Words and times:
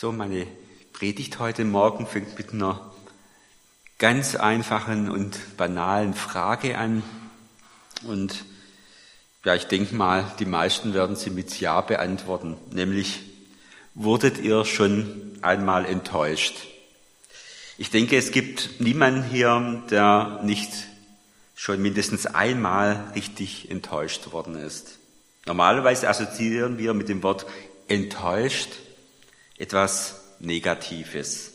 So, 0.00 0.12
meine 0.12 0.46
Predigt 0.94 1.38
heute 1.40 1.62
Morgen 1.66 2.06
fängt 2.06 2.38
mit 2.38 2.54
einer 2.54 2.90
ganz 3.98 4.34
einfachen 4.34 5.10
und 5.10 5.58
banalen 5.58 6.14
Frage 6.14 6.78
an. 6.78 7.02
Und 8.04 8.46
ja, 9.44 9.54
ich 9.54 9.64
denke 9.64 9.94
mal, 9.94 10.24
die 10.38 10.46
meisten 10.46 10.94
werden 10.94 11.16
sie 11.16 11.28
mit 11.28 11.60
Ja 11.60 11.82
beantworten, 11.82 12.56
nämlich, 12.70 13.20
wurdet 13.92 14.38
ihr 14.38 14.64
schon 14.64 15.38
einmal 15.42 15.84
enttäuscht? 15.84 16.56
Ich 17.76 17.90
denke, 17.90 18.16
es 18.16 18.30
gibt 18.30 18.80
niemanden 18.80 19.22
hier, 19.22 19.82
der 19.90 20.40
nicht 20.42 20.70
schon 21.54 21.82
mindestens 21.82 22.24
einmal 22.24 23.12
richtig 23.14 23.70
enttäuscht 23.70 24.32
worden 24.32 24.56
ist. 24.56 24.98
Normalerweise 25.44 26.08
assoziieren 26.08 26.78
wir 26.78 26.94
mit 26.94 27.10
dem 27.10 27.22
Wort 27.22 27.44
enttäuscht 27.86 28.70
etwas 29.60 30.22
Negatives. 30.38 31.52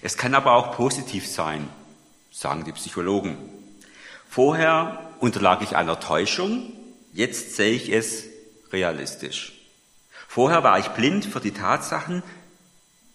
Es 0.00 0.16
kann 0.16 0.34
aber 0.34 0.54
auch 0.54 0.74
positiv 0.74 1.26
sein, 1.26 1.68
sagen 2.30 2.64
die 2.64 2.72
Psychologen. 2.72 3.36
Vorher 4.28 5.10
unterlag 5.20 5.60
ich 5.60 5.76
einer 5.76 6.00
Täuschung, 6.00 6.72
jetzt 7.12 7.54
sehe 7.54 7.74
ich 7.74 7.92
es 7.92 8.24
realistisch. 8.72 9.52
Vorher 10.28 10.64
war 10.64 10.78
ich 10.78 10.88
blind 10.88 11.26
für 11.26 11.40
die 11.40 11.50
Tatsachen, 11.50 12.22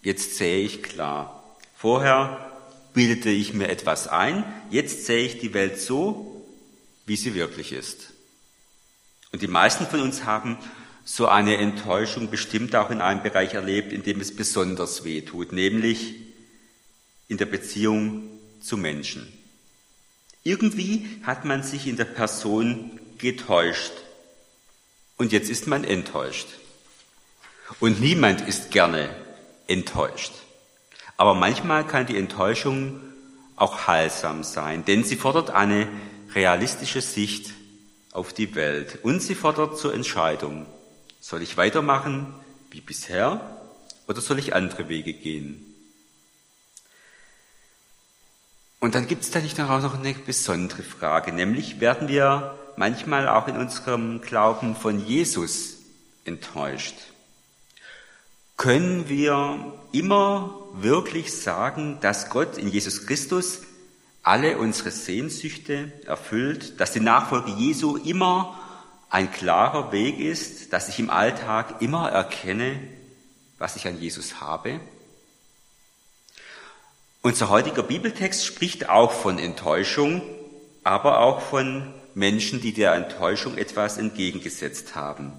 jetzt 0.02 0.36
sehe 0.36 0.60
ich 0.60 0.84
klar. 0.84 1.56
Vorher 1.76 2.48
bildete 2.94 3.30
ich 3.30 3.54
mir 3.54 3.68
etwas 3.68 4.06
ein, 4.06 4.44
jetzt 4.70 5.06
sehe 5.06 5.26
ich 5.26 5.40
die 5.40 5.52
Welt 5.52 5.80
so, 5.80 6.46
wie 7.06 7.16
sie 7.16 7.34
wirklich 7.34 7.72
ist. 7.72 8.12
Und 9.32 9.42
die 9.42 9.48
meisten 9.48 9.84
von 9.86 10.00
uns 10.00 10.24
haben 10.24 10.56
so 11.08 11.26
eine 11.26 11.56
Enttäuschung 11.56 12.28
bestimmt 12.28 12.76
auch 12.76 12.90
in 12.90 13.00
einem 13.00 13.22
Bereich 13.22 13.54
erlebt, 13.54 13.94
in 13.94 14.02
dem 14.02 14.20
es 14.20 14.36
besonders 14.36 15.04
weh 15.04 15.22
tut, 15.22 15.52
nämlich 15.52 16.16
in 17.28 17.38
der 17.38 17.46
Beziehung 17.46 18.24
zu 18.60 18.76
Menschen. 18.76 19.26
Irgendwie 20.42 21.08
hat 21.22 21.46
man 21.46 21.62
sich 21.62 21.86
in 21.86 21.96
der 21.96 22.04
Person 22.04 23.00
getäuscht 23.16 23.92
und 25.16 25.32
jetzt 25.32 25.48
ist 25.48 25.66
man 25.66 25.82
enttäuscht. 25.82 26.48
Und 27.80 28.02
niemand 28.02 28.46
ist 28.46 28.70
gerne 28.70 29.08
enttäuscht. 29.66 30.32
Aber 31.16 31.32
manchmal 31.32 31.86
kann 31.86 32.04
die 32.04 32.18
Enttäuschung 32.18 33.00
auch 33.56 33.86
heilsam 33.86 34.44
sein, 34.44 34.84
denn 34.84 35.04
sie 35.04 35.16
fordert 35.16 35.50
eine 35.50 35.88
realistische 36.34 37.00
Sicht 37.00 37.50
auf 38.12 38.34
die 38.34 38.54
Welt 38.54 38.98
und 39.02 39.22
sie 39.22 39.34
fordert 39.34 39.78
zur 39.78 39.94
Entscheidung. 39.94 40.66
Soll 41.20 41.42
ich 41.42 41.56
weitermachen 41.56 42.34
wie 42.70 42.80
bisher 42.80 43.40
oder 44.06 44.20
soll 44.20 44.38
ich 44.38 44.54
andere 44.54 44.88
Wege 44.88 45.12
gehen? 45.12 45.64
Und 48.80 48.94
dann 48.94 49.08
gibt 49.08 49.24
es 49.24 49.30
da 49.30 49.40
nicht 49.40 49.58
noch 49.58 49.68
eine 49.68 50.14
besondere 50.14 50.82
Frage, 50.82 51.32
nämlich 51.32 51.80
werden 51.80 52.08
wir 52.08 52.56
manchmal 52.76 53.28
auch 53.28 53.48
in 53.48 53.56
unserem 53.56 54.20
Glauben 54.20 54.76
von 54.76 55.04
Jesus 55.04 55.78
enttäuscht. 56.24 56.94
Können 58.56 59.08
wir 59.08 59.72
immer 59.92 60.54
wirklich 60.74 61.32
sagen, 61.32 61.98
dass 62.00 62.30
Gott 62.30 62.56
in 62.56 62.68
Jesus 62.68 63.06
Christus 63.06 63.62
alle 64.22 64.58
unsere 64.58 64.90
Sehnsüchte 64.90 65.92
erfüllt, 66.06 66.80
dass 66.80 66.92
die 66.92 67.00
Nachfolge 67.00 67.50
Jesu 67.52 67.96
immer 67.96 68.58
ein 69.10 69.32
klarer 69.32 69.92
Weg 69.92 70.18
ist, 70.18 70.72
dass 70.72 70.88
ich 70.88 70.98
im 70.98 71.10
Alltag 71.10 71.80
immer 71.80 72.10
erkenne, 72.10 72.78
was 73.58 73.76
ich 73.76 73.86
an 73.86 74.00
Jesus 74.00 74.40
habe. 74.40 74.80
Unser 77.22 77.48
heutiger 77.48 77.82
Bibeltext 77.82 78.44
spricht 78.44 78.88
auch 78.88 79.12
von 79.12 79.38
Enttäuschung, 79.38 80.22
aber 80.84 81.20
auch 81.20 81.40
von 81.40 81.92
Menschen, 82.14 82.60
die 82.60 82.72
der 82.72 82.94
Enttäuschung 82.94 83.56
etwas 83.56 83.98
entgegengesetzt 83.98 84.94
haben. 84.94 85.32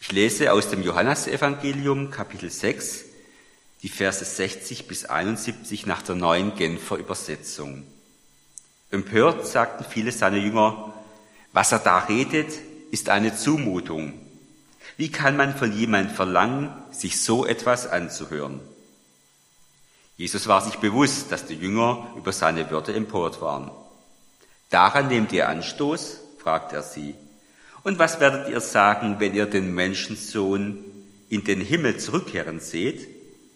Ich 0.00 0.12
lese 0.12 0.52
aus 0.52 0.68
dem 0.68 0.82
Johannesevangelium 0.82 2.10
Kapitel 2.10 2.50
6 2.50 3.04
die 3.82 3.88
Verse 3.88 4.24
60 4.24 4.88
bis 4.88 5.04
71 5.04 5.86
nach 5.86 6.02
der 6.02 6.14
neuen 6.14 6.54
Genfer 6.54 6.96
Übersetzung. 6.96 7.84
Empört 8.90 9.46
sagten 9.46 9.84
viele 9.88 10.12
seiner 10.12 10.38
Jünger, 10.38 10.94
was 11.52 11.72
er 11.72 11.78
da 11.80 11.98
redet, 11.98 12.52
ist 12.96 13.10
eine 13.10 13.36
Zumutung. 13.36 14.14
Wie 14.96 15.10
kann 15.10 15.36
man 15.36 15.54
von 15.54 15.70
jemandem 15.70 16.14
verlangen, 16.14 16.72
sich 16.90 17.20
so 17.20 17.44
etwas 17.44 17.86
anzuhören? 17.86 18.58
Jesus 20.16 20.48
war 20.48 20.62
sich 20.62 20.76
bewusst, 20.76 21.30
dass 21.30 21.44
die 21.44 21.56
Jünger 21.56 22.06
über 22.16 22.32
seine 22.32 22.70
Wörter 22.70 22.94
empört 22.94 23.42
waren. 23.42 23.70
Daran 24.70 25.08
nehmt 25.08 25.30
ihr 25.32 25.46
Anstoß? 25.46 26.20
fragt 26.38 26.72
er 26.72 26.82
sie. 26.82 27.14
Und 27.82 27.98
was 27.98 28.18
werdet 28.18 28.48
ihr 28.48 28.60
sagen, 28.60 29.16
wenn 29.18 29.34
ihr 29.34 29.44
den 29.44 29.74
Menschensohn 29.74 30.82
in 31.28 31.44
den 31.44 31.60
Himmel 31.60 31.98
zurückkehren 31.98 32.60
seht, 32.60 33.06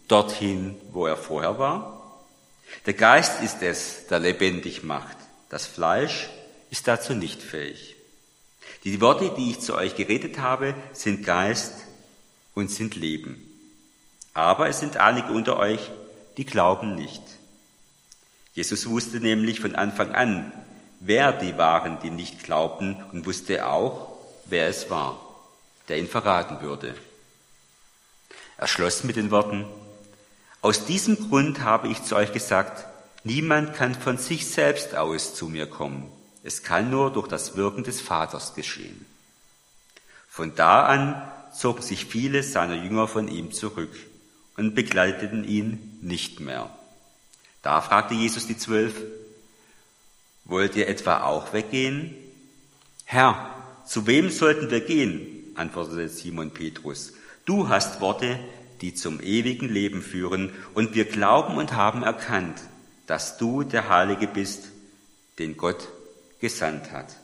dorthin, 0.07 0.77
wo 0.93 1.07
er 1.07 1.17
vorher 1.17 1.59
war? 1.59 2.27
Der 2.85 2.93
Geist 2.93 3.43
ist 3.43 3.63
es, 3.63 4.07
der 4.11 4.19
lebendig 4.19 4.83
macht. 4.83 5.17
Das 5.49 5.65
Fleisch 5.65 6.29
ist 6.69 6.87
dazu 6.89 7.15
nicht 7.15 7.41
fähig. 7.41 7.97
Die 8.85 9.01
Worte, 9.01 9.31
die 9.37 9.51
ich 9.51 9.61
zu 9.61 9.75
euch 9.75 9.95
geredet 9.95 10.39
habe, 10.39 10.75
sind 10.93 11.25
Geist 11.25 11.75
und 12.55 12.71
sind 12.71 12.97
Leben. 12.97 13.47
Aber 14.33 14.69
es 14.69 14.81
sind 14.81 14.97
einige 14.97 15.33
unter 15.33 15.59
euch, 15.59 15.91
die 16.37 16.47
glauben 16.47 16.95
nicht. 16.95 17.23
Jesus 18.55 18.89
wusste 18.89 19.21
nämlich 19.21 19.61
von 19.61 19.75
Anfang 19.75 20.13
an, 20.13 20.53
wer 21.01 21.33
die 21.33 21.57
waren, 21.59 21.99
die 22.03 22.11
nicht 22.11 22.43
glaubten 22.43 22.97
und 23.13 23.27
wusste 23.27 23.67
auch, 23.67 24.19
wer 24.47 24.69
es 24.69 24.91
war, 24.91 25.21
der 25.89 25.99
ihn 25.99 26.09
verraten 26.09 26.61
würde. 26.61 26.95
Er 28.57 28.67
schloss 28.67 29.05
mit 29.05 29.17
den 29.17 29.31
Worten, 29.31 29.67
aus 30.63 30.85
diesem 30.85 31.29
Grund 31.29 31.61
habe 31.61 31.89
ich 31.89 32.03
zu 32.03 32.17
euch 32.17 32.33
gesagt, 32.33 32.85
niemand 33.25 33.75
kann 33.75 33.95
von 33.95 34.19
sich 34.19 34.47
selbst 34.47 34.95
aus 34.95 35.35
zu 35.35 35.49
mir 35.49 35.67
kommen. 35.67 36.13
Es 36.43 36.63
kann 36.63 36.91
nur 36.91 37.13
durch 37.13 37.29
das 37.29 37.57
Wirken 37.57 37.85
des 37.85 38.01
Vaters 38.01 38.55
geschehen. 38.55 39.05
Von 40.29 40.55
da 40.55 40.87
an 40.87 41.31
zogen 41.53 41.83
sich 41.83 42.07
viele 42.07 42.43
seiner 42.43 42.77
Jünger 42.77 43.09
von 43.09 43.29
ihm 43.29 43.53
zurück 43.53 43.95
und 44.57 44.75
begleiteten 44.75 45.45
ihn 45.45 45.99
nicht 46.01 46.41
mehr. 46.41 46.71
Da 47.63 47.81
fragte 47.83 48.15
Jesus 48.15 48.47
die 48.47 48.57
Zwölf, 48.57 48.95
wollt 50.45 50.77
ihr 50.77 50.89
etwa 50.89 51.25
auch 51.25 51.53
weggehen? 51.53 52.15
Herr, 53.05 53.55
zu 53.87 54.07
wem 54.07 54.31
sollten 54.31 54.71
wir 54.71 54.81
gehen? 54.81 55.53
antwortete 55.57 56.09
Simon 56.09 56.53
Petrus. 56.53 57.13
Du 57.45 57.69
hast 57.69 58.01
Worte, 58.01 58.39
die 58.81 58.95
zum 58.95 59.21
ewigen 59.21 59.69
Leben 59.69 60.01
führen, 60.01 60.53
und 60.75 60.95
wir 60.95 61.05
glauben 61.05 61.57
und 61.57 61.75
haben 61.75 62.03
erkannt, 62.03 62.61
dass 63.07 63.37
du 63.37 63.63
der 63.63 63.89
Heilige 63.89 64.27
bist, 64.27 64.69
den 65.39 65.57
Gott 65.57 65.89
gesandt 66.41 66.93
hat. 66.93 67.17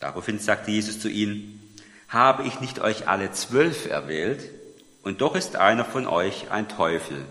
Daraufhin 0.00 0.38
sagte 0.38 0.70
Jesus 0.70 1.00
zu 1.00 1.08
ihnen, 1.08 1.60
habe 2.08 2.44
ich 2.44 2.60
nicht 2.60 2.80
euch 2.80 3.08
alle 3.08 3.32
zwölf 3.32 3.86
erwählt, 3.86 4.50
und 5.02 5.20
doch 5.20 5.34
ist 5.36 5.56
einer 5.56 5.84
von 5.84 6.06
euch 6.06 6.50
ein 6.50 6.68
Teufel. 6.68 7.24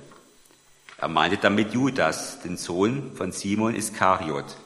Er 0.98 1.08
meinte 1.08 1.38
damit 1.38 1.74
Judas, 1.74 2.42
den 2.42 2.58
Sohn 2.58 3.16
von 3.16 3.32
Simon 3.32 3.76
Iskariot. 3.76 4.58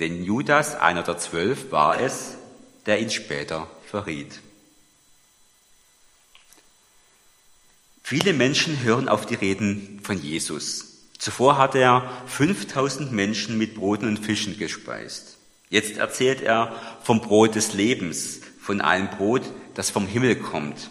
Denn 0.00 0.24
Judas, 0.24 0.74
einer 0.74 1.02
der 1.02 1.18
zwölf, 1.18 1.70
war 1.70 2.00
es, 2.00 2.34
der 2.86 3.00
ihn 3.00 3.10
später 3.10 3.68
verriet. 3.86 4.40
Viele 8.02 8.32
Menschen 8.32 8.80
hören 8.82 9.08
auf 9.08 9.26
die 9.26 9.34
Reden 9.34 10.00
von 10.02 10.20
Jesus. 10.20 10.97
Zuvor 11.18 11.58
hat 11.58 11.74
er 11.74 12.10
5000 12.26 13.12
Menschen 13.12 13.58
mit 13.58 13.74
Broten 13.74 14.08
und 14.08 14.18
Fischen 14.18 14.56
gespeist. 14.56 15.36
Jetzt 15.68 15.98
erzählt 15.98 16.40
er 16.40 16.74
vom 17.02 17.20
Brot 17.20 17.56
des 17.56 17.74
Lebens, 17.74 18.40
von 18.60 18.80
einem 18.80 19.08
Brot, 19.08 19.42
das 19.74 19.90
vom 19.90 20.06
Himmel 20.06 20.36
kommt. 20.36 20.90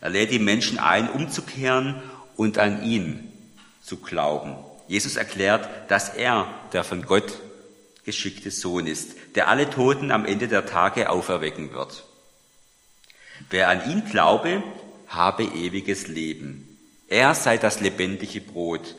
Er 0.00 0.10
lädt 0.10 0.32
die 0.32 0.38
Menschen 0.38 0.78
ein, 0.78 1.08
umzukehren 1.08 2.02
und 2.36 2.58
an 2.58 2.82
ihn 2.82 3.32
zu 3.82 3.98
glauben. 3.98 4.56
Jesus 4.88 5.16
erklärt, 5.16 5.68
dass 5.90 6.10
er 6.10 6.46
der 6.72 6.84
von 6.84 7.02
Gott 7.02 7.38
geschickte 8.04 8.50
Sohn 8.50 8.86
ist, 8.86 9.12
der 9.34 9.48
alle 9.48 9.70
Toten 9.70 10.10
am 10.10 10.26
Ende 10.26 10.48
der 10.48 10.66
Tage 10.66 11.08
auferwecken 11.08 11.72
wird. 11.72 12.04
Wer 13.50 13.68
an 13.68 13.90
ihn 13.90 14.04
glaube, 14.10 14.62
habe 15.08 15.44
ewiges 15.44 16.06
Leben. 16.08 16.78
Er 17.08 17.34
sei 17.34 17.56
das 17.56 17.80
lebendige 17.80 18.40
Brot, 18.40 18.94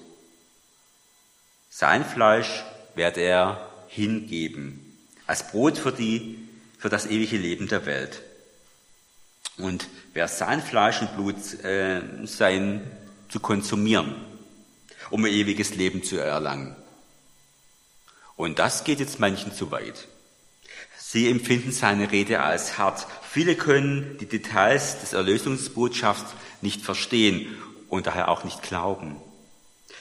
sein 1.78 2.06
Fleisch 2.06 2.64
werde 2.96 3.20
er 3.20 3.70
hingeben, 3.90 4.98
als 5.28 5.50
Brot 5.50 5.78
für, 5.78 5.92
die, 5.92 6.40
für 6.80 6.88
das 6.88 7.06
ewige 7.06 7.36
Leben 7.36 7.68
der 7.68 7.86
Welt. 7.86 8.22
Und 9.58 9.90
wer 10.14 10.30
sein 10.30 10.62
Fleisch 10.62 11.02
und 11.02 11.14
Blut 11.18 11.66
äh, 11.66 12.02
sein 12.24 12.90
zu 13.28 13.42
konsumieren, 13.42 14.16
um 15.10 15.26
ein 15.26 15.34
ewiges 15.34 15.76
Leben 15.76 16.02
zu 16.02 16.16
erlangen. 16.16 16.78
Und 18.38 18.58
das 18.58 18.86
geht 18.86 19.02
jetzt 19.02 19.20
manchen 19.20 19.52
zu 19.52 19.70
weit. 19.72 20.08
Sie 20.98 21.30
empfinden 21.30 21.74
seine 21.74 22.10
Rede 22.10 22.40
als 22.40 22.78
hart. 22.78 23.06
Viele 23.30 23.56
können 23.56 24.18
die 24.22 24.28
Details 24.28 25.02
des 25.02 25.12
Erlösungsbotschafts 25.12 26.36
nicht 26.62 26.82
verstehen 26.84 27.54
und 27.90 28.08
daher 28.08 28.30
auch 28.30 28.46
nicht 28.46 28.62
glauben. 28.64 29.18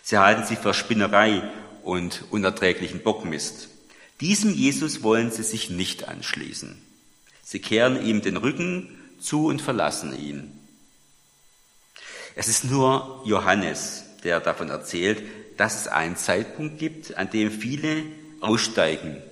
Sie 0.04 0.18
halten 0.18 0.44
sie 0.44 0.54
für 0.56 0.72
Spinnerei 0.72 1.42
und 1.84 2.24
unerträglichen 2.30 3.02
Bockmist. 3.02 3.68
Diesem 4.20 4.54
Jesus 4.54 5.02
wollen 5.02 5.30
sie 5.30 5.42
sich 5.42 5.70
nicht 5.70 6.08
anschließen. 6.08 6.80
Sie 7.42 7.60
kehren 7.60 8.04
ihm 8.04 8.22
den 8.22 8.36
Rücken 8.36 8.98
zu 9.20 9.46
und 9.46 9.60
verlassen 9.60 10.18
ihn. 10.18 10.58
Es 12.34 12.48
ist 12.48 12.64
nur 12.64 13.22
Johannes, 13.24 14.04
der 14.24 14.40
davon 14.40 14.70
erzählt, 14.70 15.22
dass 15.56 15.80
es 15.80 15.88
einen 15.88 16.16
Zeitpunkt 16.16 16.78
gibt, 16.78 17.16
an 17.16 17.30
dem 17.30 17.50
viele 17.50 18.02
aussteigen 18.40 19.22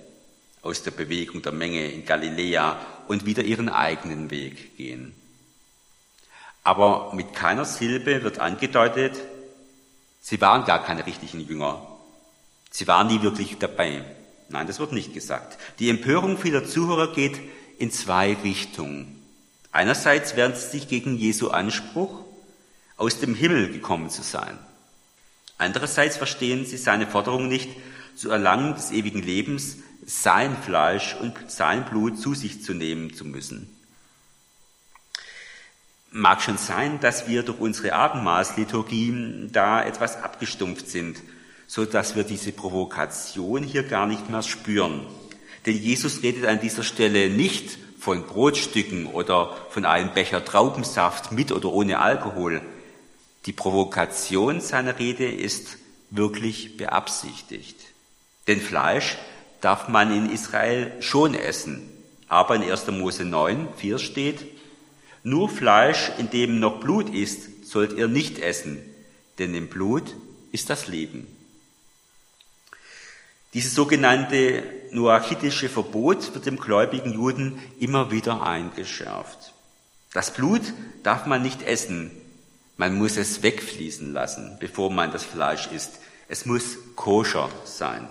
aus 0.61 0.83
der 0.83 0.91
Bewegung 0.91 1.41
der 1.41 1.51
Menge 1.51 1.91
in 1.91 2.05
Galiläa 2.05 2.79
und 3.07 3.25
wieder 3.25 3.43
ihren 3.43 3.67
eigenen 3.69 4.31
Weg 4.31 4.77
gehen. 4.77 5.13
Aber 6.63 7.13
mit 7.13 7.33
keiner 7.33 7.65
Silbe 7.65 8.23
wird 8.23 8.39
angedeutet, 8.39 9.19
sie 10.21 10.39
waren 10.39 10.63
gar 10.63 10.83
keine 10.83 11.05
richtigen 11.05 11.41
Jünger. 11.41 11.85
Sie 12.75 12.87
waren 12.87 13.05
nie 13.05 13.21
wirklich 13.21 13.59
dabei. 13.59 14.03
Nein, 14.49 14.65
das 14.65 14.79
wird 14.79 14.93
nicht 14.93 15.13
gesagt. 15.13 15.59
Die 15.77 15.91
Empörung 15.91 16.39
vieler 16.39 16.65
Zuhörer 16.65 17.13
geht 17.13 17.39
in 17.77 17.91
zwei 17.91 18.33
Richtungen. 18.33 19.23
Einerseits 19.71 20.35
werden 20.35 20.55
sie 20.55 20.79
sich 20.79 20.87
gegen 20.87 21.15
Jesu 21.15 21.49
Anspruch, 21.49 22.25
aus 22.97 23.19
dem 23.19 23.35
Himmel 23.35 23.71
gekommen 23.71 24.09
zu 24.09 24.23
sein. 24.23 24.57
Andererseits 25.59 26.17
verstehen 26.17 26.65
sie 26.65 26.77
seine 26.77 27.05
Forderung 27.05 27.47
nicht, 27.47 27.69
zu 28.15 28.31
Erlangen 28.31 28.73
des 28.73 28.91
ewigen 28.91 29.21
Lebens 29.21 29.77
sein 30.05 30.57
Fleisch 30.57 31.15
und 31.15 31.35
sein 31.51 31.85
Blut 31.85 32.19
zu 32.19 32.33
sich 32.33 32.63
zu 32.63 32.73
nehmen 32.73 33.13
zu 33.13 33.23
müssen. 33.23 33.69
Mag 36.09 36.41
schon 36.41 36.57
sein, 36.57 36.99
dass 36.99 37.27
wir 37.27 37.43
durch 37.43 37.59
unsere 37.59 37.93
Abendmahlsliturgie 37.93 39.47
da 39.51 39.83
etwas 39.83 40.21
abgestumpft 40.21 40.89
sind, 40.89 41.21
so 41.73 41.85
dass 41.85 42.15
wir 42.15 42.23
diese 42.23 42.51
Provokation 42.51 43.63
hier 43.63 43.81
gar 43.81 44.05
nicht 44.05 44.29
mehr 44.29 44.43
spüren. 44.43 45.07
Denn 45.65 45.75
Jesus 45.75 46.21
redet 46.21 46.45
an 46.45 46.59
dieser 46.59 46.83
Stelle 46.83 47.31
nicht 47.31 47.79
von 47.97 48.27
Brotstücken 48.27 49.07
oder 49.07 49.57
von 49.71 49.83
einem 49.83 50.13
Becher 50.13 50.45
Traubensaft 50.45 51.31
mit 51.31 51.51
oder 51.51 51.73
ohne 51.73 51.97
Alkohol. 51.97 52.61
Die 53.47 53.53
Provokation 53.53 54.61
seiner 54.61 54.99
Rede 54.99 55.25
ist 55.25 55.79
wirklich 56.11 56.77
beabsichtigt. 56.77 57.77
Denn 58.47 58.61
Fleisch 58.61 59.17
darf 59.59 59.87
man 59.87 60.15
in 60.15 60.29
Israel 60.29 60.91
schon 60.99 61.33
essen. 61.33 61.89
Aber 62.27 62.55
in 62.55 62.69
1. 62.69 62.85
Mose 62.91 63.25
9, 63.25 63.67
4 63.77 63.97
steht, 63.97 64.45
nur 65.23 65.49
Fleisch, 65.49 66.11
in 66.19 66.29
dem 66.29 66.59
noch 66.59 66.79
Blut 66.79 67.09
ist, 67.09 67.65
sollt 67.65 67.93
ihr 67.93 68.07
nicht 68.07 68.37
essen, 68.37 68.77
denn 69.39 69.55
im 69.55 69.69
Blut 69.69 70.13
ist 70.51 70.69
das 70.69 70.87
Leben. 70.87 71.25
Dieses 73.53 73.75
sogenannte 73.75 74.63
noachitische 74.91 75.69
Verbot 75.69 76.33
wird 76.33 76.45
dem 76.45 76.57
gläubigen 76.57 77.13
Juden 77.13 77.59
immer 77.79 78.09
wieder 78.11 78.45
eingeschärft. 78.45 79.53
Das 80.11 80.33
Blut 80.33 80.61
darf 81.03 81.25
man 81.25 81.41
nicht 81.41 81.61
essen, 81.61 82.11
man 82.77 82.95
muss 82.95 83.17
es 83.17 83.43
wegfließen 83.43 84.11
lassen, 84.13 84.57
bevor 84.59 84.91
man 84.91 85.11
das 85.11 85.23
Fleisch 85.23 85.67
isst. 85.67 85.99
Es 86.27 86.45
muss 86.45 86.77
koscher 86.95 87.49
sein. 87.65 88.07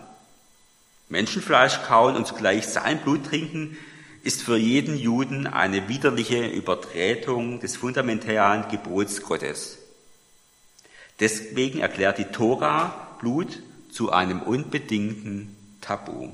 Menschenfleisch 1.08 1.82
kauen 1.82 2.14
und 2.14 2.26
zugleich 2.26 2.66
sein 2.68 3.00
Blut 3.02 3.26
trinken, 3.26 3.76
ist 4.22 4.42
für 4.42 4.56
jeden 4.56 4.96
Juden 4.96 5.48
eine 5.48 5.88
widerliche 5.88 6.46
Übertretung 6.46 7.58
des 7.58 7.76
fundamentalen 7.76 8.68
Gebots 8.68 9.20
Gottes. 9.22 9.78
Deswegen 11.18 11.80
erklärt 11.80 12.18
die 12.18 12.26
Tora 12.26 13.16
Blut 13.20 13.60
zu 13.92 14.10
einem 14.10 14.42
unbedingten 14.42 15.56
Tabu. 15.80 16.30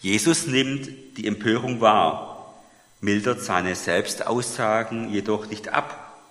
Jesus 0.00 0.46
nimmt 0.46 1.16
die 1.16 1.26
Empörung 1.26 1.80
wahr, 1.80 2.54
mildert 3.00 3.40
seine 3.40 3.74
Selbstaussagen 3.74 5.10
jedoch 5.10 5.46
nicht 5.46 5.68
ab 5.68 6.22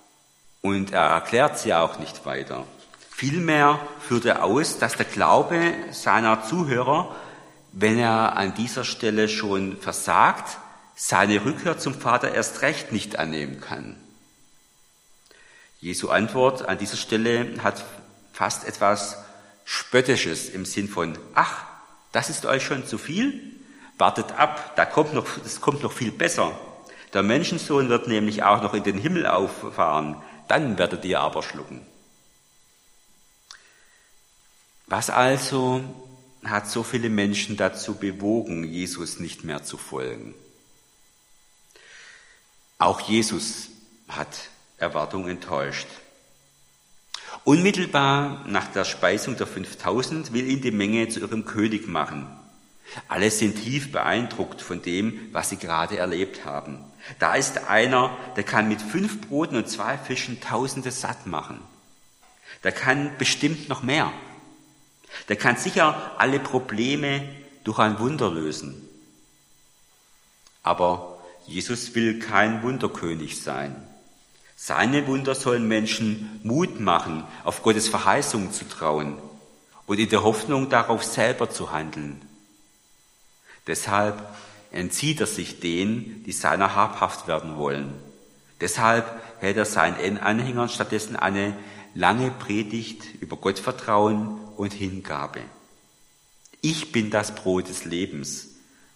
und 0.61 0.91
er 0.91 1.07
erklärt 1.09 1.59
sie 1.59 1.73
auch 1.73 1.99
nicht 1.99 2.25
weiter. 2.25 2.65
Vielmehr 3.09 3.79
führt 3.99 4.25
er 4.25 4.43
aus, 4.43 4.77
dass 4.77 4.97
der 4.97 5.05
Glaube 5.05 5.73
seiner 5.91 6.43
Zuhörer, 6.43 7.15
wenn 7.71 7.97
er 7.97 8.35
an 8.35 8.53
dieser 8.55 8.83
Stelle 8.83 9.29
schon 9.29 9.77
versagt, 9.77 10.57
seine 10.95 11.43
Rückkehr 11.43 11.77
zum 11.77 11.93
Vater 11.93 12.33
erst 12.33 12.61
recht 12.61 12.91
nicht 12.91 13.17
annehmen 13.17 13.61
kann. 13.61 13.95
Jesu 15.81 16.09
Antwort 16.09 16.67
an 16.67 16.77
dieser 16.77 16.97
Stelle 16.97 17.61
hat 17.63 17.85
fast 18.35 18.65
etwas 18.65 19.17
Spöttisches 19.63 20.49
im 20.49 20.65
Sinn 20.65 20.89
von, 20.89 21.17
ach, 21.35 21.63
das 22.11 22.29
ist 22.29 22.45
euch 22.45 22.63
schon 22.63 22.85
zu 22.85 22.97
viel? 22.97 23.41
Wartet 23.97 24.33
ab, 24.33 24.75
da 24.75 24.85
kommt 24.85 25.13
noch, 25.13 25.25
das 25.41 25.61
kommt 25.61 25.81
noch 25.81 25.93
viel 25.93 26.11
besser. 26.11 26.59
Der 27.13 27.23
Menschensohn 27.23 27.87
wird 27.87 28.09
nämlich 28.09 28.43
auch 28.43 28.61
noch 28.61 28.73
in 28.73 28.83
den 28.83 28.97
Himmel 28.97 29.25
auffahren, 29.25 30.21
dann 30.49 30.77
werdet 30.77 31.05
ihr 31.05 31.21
aber 31.21 31.43
schlucken. 31.43 31.85
Was 34.87 35.09
also 35.09 35.81
hat 36.43 36.69
so 36.69 36.83
viele 36.83 37.09
Menschen 37.09 37.55
dazu 37.55 37.95
bewogen, 37.95 38.65
Jesus 38.65 39.19
nicht 39.21 39.45
mehr 39.45 39.63
zu 39.63 39.77
folgen? 39.77 40.35
Auch 42.79 42.99
Jesus 42.99 43.69
hat 44.09 44.49
Erwartung 44.77 45.29
enttäuscht. 45.29 45.87
Unmittelbar 47.45 48.43
nach 48.47 48.71
der 48.71 48.85
Speisung 48.85 49.37
der 49.37 49.45
5000 49.45 50.33
will 50.33 50.49
ihn 50.49 50.61
die 50.61 50.71
Menge 50.71 51.09
zu 51.09 51.19
ihrem 51.19 51.45
König 51.45 51.87
machen. 51.87 52.27
Alle 53.07 53.29
sind 53.29 53.61
tief 53.61 53.91
beeindruckt 53.91 54.63
von 54.63 54.81
dem, 54.81 55.29
was 55.31 55.51
sie 55.51 55.57
gerade 55.57 55.95
erlebt 55.97 56.43
haben. 56.43 56.79
Da 57.19 57.35
ist 57.35 57.69
einer, 57.69 58.17
der 58.35 58.43
kann 58.43 58.67
mit 58.67 58.81
fünf 58.81 59.21
Broten 59.21 59.57
und 59.57 59.69
zwei 59.69 59.95
Fischen 59.95 60.41
Tausende 60.41 60.89
satt 60.89 61.27
machen. 61.27 61.59
Der 62.63 62.71
kann 62.71 63.11
bestimmt 63.19 63.69
noch 63.69 63.83
mehr. 63.83 64.11
Der 65.29 65.35
kann 65.35 65.55
sicher 65.55 66.13
alle 66.17 66.39
Probleme 66.39 67.29
durch 67.63 67.77
ein 67.77 67.99
Wunder 67.99 68.31
lösen. 68.31 68.89
Aber 70.63 71.19
Jesus 71.45 71.93
will 71.93 72.17
kein 72.17 72.63
Wunderkönig 72.63 73.39
sein. 73.39 73.75
Seine 74.55 75.05
Wunder 75.07 75.35
sollen 75.35 75.67
Menschen 75.67 76.39
Mut 76.43 76.79
machen, 76.79 77.25
auf 77.43 77.61
Gottes 77.61 77.89
Verheißung 77.89 78.51
zu 78.53 78.67
trauen 78.67 79.17
und 79.85 79.99
in 79.99 80.09
der 80.09 80.23
Hoffnung 80.23 80.69
darauf 80.69 81.03
selber 81.03 81.49
zu 81.49 81.71
handeln. 81.71 82.21
Deshalb 83.67 84.17
entzieht 84.71 85.19
er 85.19 85.27
sich 85.27 85.59
denen, 85.59 86.23
die 86.23 86.31
seiner 86.31 86.73
habhaft 86.75 87.27
werden 87.27 87.57
wollen. 87.57 87.93
Deshalb 88.61 89.05
hält 89.39 89.57
er 89.57 89.65
seinen 89.65 90.17
Anhängern 90.17 90.69
stattdessen 90.69 91.15
eine 91.15 91.55
lange 91.93 92.31
Predigt 92.31 93.03
über 93.21 93.35
Gottvertrauen 93.35 94.39
und 94.55 94.73
Hingabe. 94.73 95.41
Ich 96.61 96.91
bin 96.91 97.11
das 97.11 97.35
Brot 97.35 97.69
des 97.69 97.85
Lebens, 97.85 98.49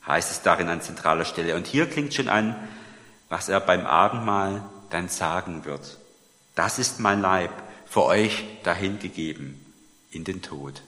heißt 0.07 0.31
es 0.31 0.41
darin 0.41 0.69
an 0.69 0.81
zentraler 0.81 1.25
Stelle. 1.25 1.55
Und 1.55 1.67
hier 1.67 1.89
klingt 1.89 2.13
schon 2.13 2.29
an, 2.29 2.55
was 3.27 3.49
er 3.49 3.59
beim 3.59 3.85
Abendmahl 3.85 4.63
dann 4.89 5.09
sagen 5.09 5.65
wird. 5.65 5.97
Das 6.55 6.79
ist 6.79 6.99
mein 6.99 7.21
Leib, 7.21 7.51
für 7.87 8.03
euch 8.03 8.43
dahingegeben 8.63 9.59
in 10.11 10.23
den 10.23 10.41
Tod. 10.41 10.81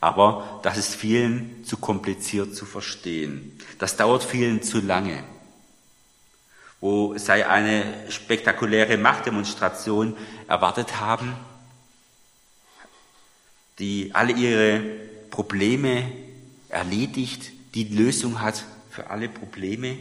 Aber 0.00 0.60
das 0.62 0.76
ist 0.78 0.94
vielen 0.94 1.64
zu 1.64 1.76
kompliziert 1.76 2.56
zu 2.56 2.64
verstehen. 2.64 3.58
Das 3.78 3.96
dauert 3.96 4.24
vielen 4.24 4.62
zu 4.62 4.80
lange 4.80 5.22
wo 6.82 7.16
sei 7.16 7.48
eine 7.48 8.10
spektakuläre 8.10 8.98
Machtdemonstration 8.98 10.16
erwartet 10.48 10.98
haben, 11.00 11.36
die 13.78 14.10
alle 14.12 14.32
ihre 14.32 14.80
Probleme 15.30 16.10
erledigt, 16.68 17.52
die 17.74 17.84
Lösung 17.84 18.40
hat 18.40 18.64
für 18.90 19.10
alle 19.10 19.28
Probleme. 19.28 19.96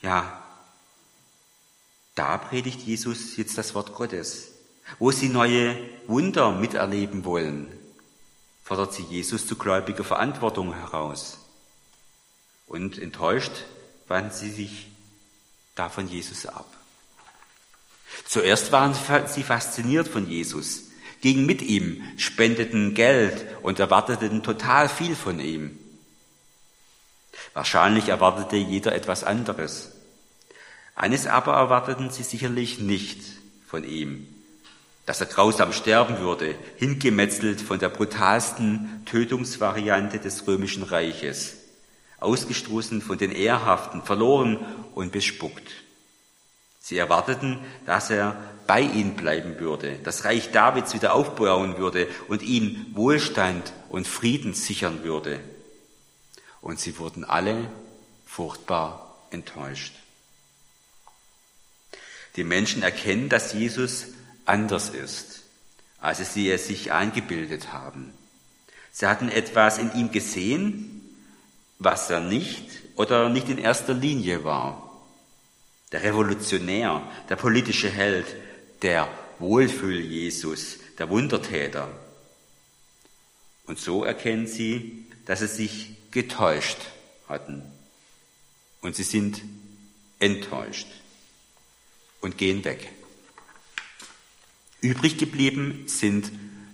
Ja, 0.00 0.42
da 2.18 2.36
predigt 2.36 2.80
Jesus 2.80 3.36
jetzt 3.36 3.56
das 3.58 3.74
Wort 3.74 3.94
Gottes. 3.94 4.48
Wo 4.98 5.10
sie 5.12 5.28
neue 5.28 5.76
Wunder 6.06 6.50
miterleben 6.50 7.24
wollen, 7.24 7.68
fordert 8.64 8.92
sie 8.92 9.02
Jesus 9.02 9.46
zu 9.46 9.56
gläubiger 9.56 10.02
Verantwortung 10.02 10.74
heraus. 10.74 11.38
Und 12.66 12.98
enttäuscht 12.98 13.52
wandten 14.08 14.36
sie 14.36 14.50
sich 14.50 14.88
da 15.74 15.88
von 15.88 16.08
Jesus 16.08 16.46
ab. 16.46 16.66
Zuerst 18.26 18.72
waren 18.72 18.94
sie 19.28 19.42
fasziniert 19.42 20.08
von 20.08 20.28
Jesus, 20.28 20.84
gingen 21.20 21.46
mit 21.46 21.62
ihm, 21.62 22.02
spendeten 22.16 22.94
Geld 22.94 23.46
und 23.62 23.78
erwarteten 23.78 24.42
total 24.42 24.88
viel 24.88 25.14
von 25.14 25.38
ihm. 25.38 25.78
Wahrscheinlich 27.54 28.08
erwartete 28.08 28.56
jeder 28.56 28.94
etwas 28.94 29.22
anderes. 29.22 29.92
Eines 30.98 31.28
aber 31.28 31.54
erwarteten 31.54 32.10
sie 32.10 32.24
sicherlich 32.24 32.80
nicht 32.80 33.20
von 33.68 33.84
ihm, 33.84 34.26
dass 35.06 35.20
er 35.20 35.28
grausam 35.28 35.72
sterben 35.72 36.18
würde, 36.18 36.56
hingemetzelt 36.76 37.60
von 37.60 37.78
der 37.78 37.88
brutalsten 37.88 39.04
Tötungsvariante 39.06 40.18
des 40.18 40.48
römischen 40.48 40.82
Reiches, 40.82 41.54
ausgestoßen 42.18 43.00
von 43.00 43.16
den 43.16 43.30
Ehrhaften, 43.30 44.02
verloren 44.02 44.58
und 44.96 45.12
bespuckt. 45.12 45.68
Sie 46.80 46.98
erwarteten, 46.98 47.60
dass 47.86 48.10
er 48.10 48.36
bei 48.66 48.80
ihnen 48.80 49.14
bleiben 49.14 49.60
würde, 49.60 50.00
das 50.02 50.24
Reich 50.24 50.50
Davids 50.50 50.94
wieder 50.94 51.14
aufbauen 51.14 51.78
würde 51.78 52.08
und 52.26 52.42
ihnen 52.42 52.90
Wohlstand 52.96 53.72
und 53.88 54.08
Frieden 54.08 54.52
sichern 54.52 55.04
würde. 55.04 55.38
Und 56.60 56.80
sie 56.80 56.98
wurden 56.98 57.24
alle 57.24 57.70
furchtbar 58.26 59.16
enttäuscht. 59.30 59.94
Die 62.38 62.44
Menschen 62.44 62.84
erkennen, 62.84 63.28
dass 63.28 63.52
Jesus 63.52 64.06
anders 64.44 64.90
ist, 64.90 65.42
als 65.98 66.34
sie 66.34 66.48
es 66.52 66.68
sich 66.68 66.92
eingebildet 66.92 67.72
haben. 67.72 68.12
Sie 68.92 69.06
hatten 69.06 69.28
etwas 69.28 69.78
in 69.78 69.92
ihm 69.94 70.12
gesehen, 70.12 71.16
was 71.80 72.08
er 72.10 72.20
nicht 72.20 72.64
oder 72.94 73.28
nicht 73.28 73.48
in 73.48 73.58
erster 73.58 73.92
Linie 73.92 74.44
war. 74.44 75.02
Der 75.90 76.04
Revolutionär, 76.04 77.02
der 77.28 77.34
politische 77.34 77.90
Held, 77.90 78.26
der 78.82 79.08
Wohlfühl-Jesus, 79.40 80.78
der 80.96 81.10
Wundertäter. 81.10 81.88
Und 83.66 83.80
so 83.80 84.04
erkennen 84.04 84.46
sie, 84.46 85.06
dass 85.26 85.40
sie 85.40 85.48
sich 85.48 85.96
getäuscht 86.12 86.78
hatten. 87.28 87.64
Und 88.80 88.94
sie 88.94 89.02
sind 89.02 89.42
enttäuscht 90.20 90.86
und 92.20 92.38
gehen 92.38 92.64
weg. 92.64 92.92
Übrig 94.80 95.18
geblieben 95.18 95.84
sind 95.86 96.30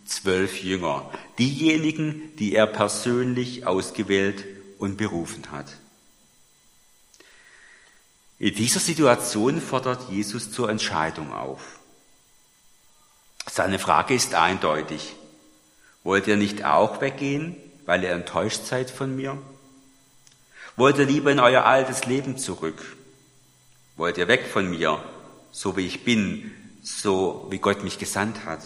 zwölf 0.07 0.63
Jünger, 0.63 1.11
diejenigen, 1.39 2.35
die 2.37 2.55
er 2.55 2.67
persönlich 2.67 3.67
ausgewählt 3.67 4.45
und 4.79 4.97
berufen 4.97 5.51
hat. 5.51 5.67
In 8.39 8.55
dieser 8.55 8.81
Situation 8.81 9.61
fordert 9.61 10.11
Jesus 10.11 10.51
zur 10.51 10.69
Entscheidung 10.69 11.33
auf. 11.33 11.79
Seine 13.51 13.79
Frage 13.79 14.15
ist 14.15 14.35
eindeutig. 14.35 15.15
Wollt 16.03 16.27
ihr 16.27 16.37
nicht 16.37 16.65
auch 16.65 17.01
weggehen, 17.01 17.57
weil 17.87 18.03
ihr 18.03 18.11
enttäuscht 18.11 18.65
seid 18.65 18.91
von 18.91 19.17
mir? 19.17 19.41
Wollt 20.77 20.99
ihr 20.99 21.07
lieber 21.07 21.31
in 21.31 21.41
euer 21.41 21.65
altes 21.65 22.05
Leben 22.05 22.37
zurück? 22.37 22.97
Wollt 23.97 24.19
ihr 24.19 24.29
weg 24.29 24.47
von 24.47 24.69
mir, 24.69 25.03
so 25.55 25.77
wie 25.77 25.87
ich 25.87 26.03
bin, 26.05 26.51
so 26.83 27.47
wie 27.49 27.59
Gott 27.59 27.85
mich 27.85 27.99
gesandt 27.99 28.45
hat? 28.45 28.61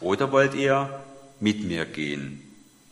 Oder 0.00 0.30
wollt 0.30 0.54
ihr 0.54 1.04
mit 1.40 1.64
mir 1.64 1.84
gehen, 1.84 2.40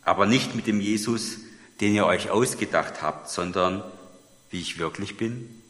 aber 0.03 0.27
nicht 0.27 0.57
mit 0.57 0.67
dem 0.67 0.81
Jesus, 0.81 1.39
den 1.81 1.95
ihr 1.95 2.05
euch 2.05 2.31
ausgedacht 2.31 3.03
habt, 3.03 3.31
sondern 3.31 3.85
wie 4.51 4.61
ich 4.61 4.79
wirklich 4.79 5.17
bin? 5.17 5.63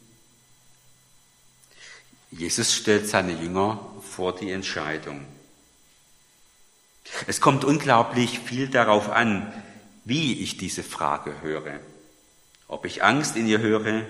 Jesus 2.31 2.73
stellt 2.73 3.07
seine 3.07 3.33
Jünger 3.33 3.79
vor 4.01 4.35
die 4.35 4.51
Entscheidung. 4.51 5.23
Es 7.27 7.39
kommt 7.39 7.63
unglaublich 7.63 8.39
viel 8.39 8.67
darauf 8.67 9.09
an, 9.09 9.53
wie 10.05 10.41
ich 10.41 10.57
diese 10.57 10.83
Frage 10.83 11.39
höre. 11.41 11.79
Ob 12.67 12.85
ich 12.85 13.03
Angst 13.03 13.35
in 13.37 13.47
ihr 13.47 13.59
höre 13.59 14.05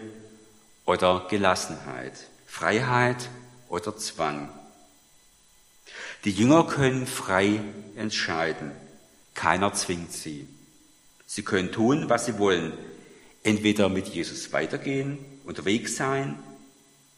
oder 0.86 1.28
Gelassenheit, 1.30 2.14
Freiheit 2.58 3.30
oder 3.70 3.96
Zwang. 3.98 4.50
Die 6.24 6.32
Jünger 6.32 6.66
können 6.66 7.06
frei 7.06 7.62
entscheiden. 7.96 8.72
Keiner 9.36 9.74
zwingt 9.74 10.12
sie. 10.12 10.48
Sie 11.28 11.44
können 11.44 11.72
tun, 11.72 12.10
was 12.10 12.26
sie 12.26 12.40
wollen. 12.40 12.74
Entweder 13.44 13.90
mit 13.90 14.08
Jesus 14.08 14.54
weitergehen, 14.54 15.20
unterwegs 15.46 15.98
sein 15.98 16.40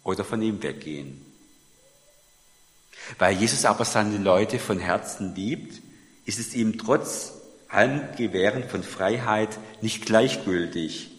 oder 0.03 0.25
von 0.25 0.41
ihm 0.41 0.61
weggehen. 0.61 1.25
Weil 3.17 3.37
Jesus 3.37 3.63
aber 3.63 3.85
seine 3.85 4.17
Leute 4.17 4.59
von 4.59 4.77
Herzen 4.77 5.35
liebt, 5.35 5.81
ist 6.25 6.39
es 6.39 6.53
ihm 6.53 6.77
trotz 6.77 7.31
allem 7.69 8.01
Gewähren 8.17 8.67
von 8.67 8.83
Freiheit 8.83 9.57
nicht 9.81 10.05
gleichgültig, 10.05 11.11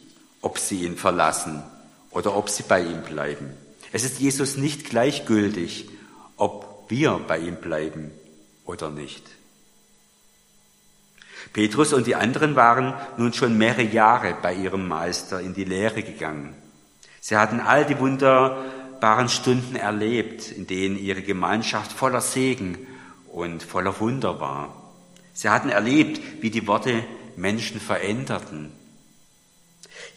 ob 0.43 0.59
sie 0.59 0.85
ihn 0.85 0.99
verlassen 0.99 1.63
oder 2.11 2.37
ob 2.37 2.51
sie 2.51 2.65
bei 2.65 2.83
ihm 2.83 3.01
bleiben. 3.01 3.57
Es 3.93 4.05
ist 4.05 4.21
Jesus 4.21 4.57
nicht 4.57 4.89
gleichgültig, 4.89 5.89
ob 6.37 6.85
wir 6.89 7.21
bei 7.27 7.39
ihm 7.39 7.57
bleiben 7.57 8.11
oder 8.65 8.91
nicht. 8.91 9.25
Petrus 11.53 11.93
und 11.93 12.07
die 12.07 12.15
anderen 12.15 12.55
waren 12.55 12.95
nun 13.17 13.33
schon 13.33 13.59
mehrere 13.59 13.83
Jahre 13.83 14.37
bei 14.41 14.55
ihrem 14.55 14.87
Meister 14.87 15.41
in 15.41 15.55
die 15.55 15.65
Lehre 15.65 16.03
gegangen. 16.03 16.55
Sie 17.21 17.37
hatten 17.37 17.61
all 17.61 17.85
die 17.85 17.99
wunderbaren 17.99 19.29
Stunden 19.29 19.75
erlebt, 19.75 20.51
in 20.53 20.67
denen 20.67 20.99
ihre 20.99 21.23
Gemeinschaft 21.23 21.93
voller 21.93 22.21
Segen 22.21 22.79
und 23.33 23.63
voller 23.63 23.99
Wunder 24.01 24.41
war. 24.41 24.93
Sie 25.33 25.49
hatten 25.49 25.69
erlebt, 25.69 26.21
wie 26.43 26.51
die 26.51 26.67
Worte 26.67 27.05
Menschen 27.37 27.81
veränderten, 27.81 28.73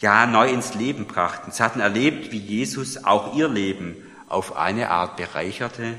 ja 0.03 0.25
neu 0.25 0.50
ins 0.50 0.74
Leben 0.74 1.07
brachten. 1.07 1.51
Sie 1.51 1.63
hatten 1.63 1.79
erlebt, 1.79 2.31
wie 2.33 2.38
Jesus 2.38 3.05
auch 3.05 3.36
ihr 3.36 3.48
Leben 3.48 3.95
auf 4.27 4.57
eine 4.57 4.91
Art 4.91 5.15
bereicherte 5.15 5.95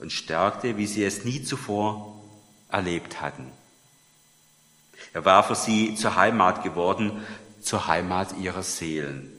und 0.00 0.10
stärkte, 0.10 0.76
wie 0.76 0.88
sie 0.88 1.04
es 1.04 1.24
nie 1.24 1.44
zuvor 1.44 2.20
erlebt 2.68 3.20
hatten. 3.20 3.46
Er 5.12 5.24
war 5.24 5.44
für 5.44 5.54
sie 5.54 5.94
zur 5.94 6.16
Heimat 6.16 6.64
geworden, 6.64 7.22
zur 7.60 7.86
Heimat 7.86 8.36
ihrer 8.40 8.64
Seelen. 8.64 9.30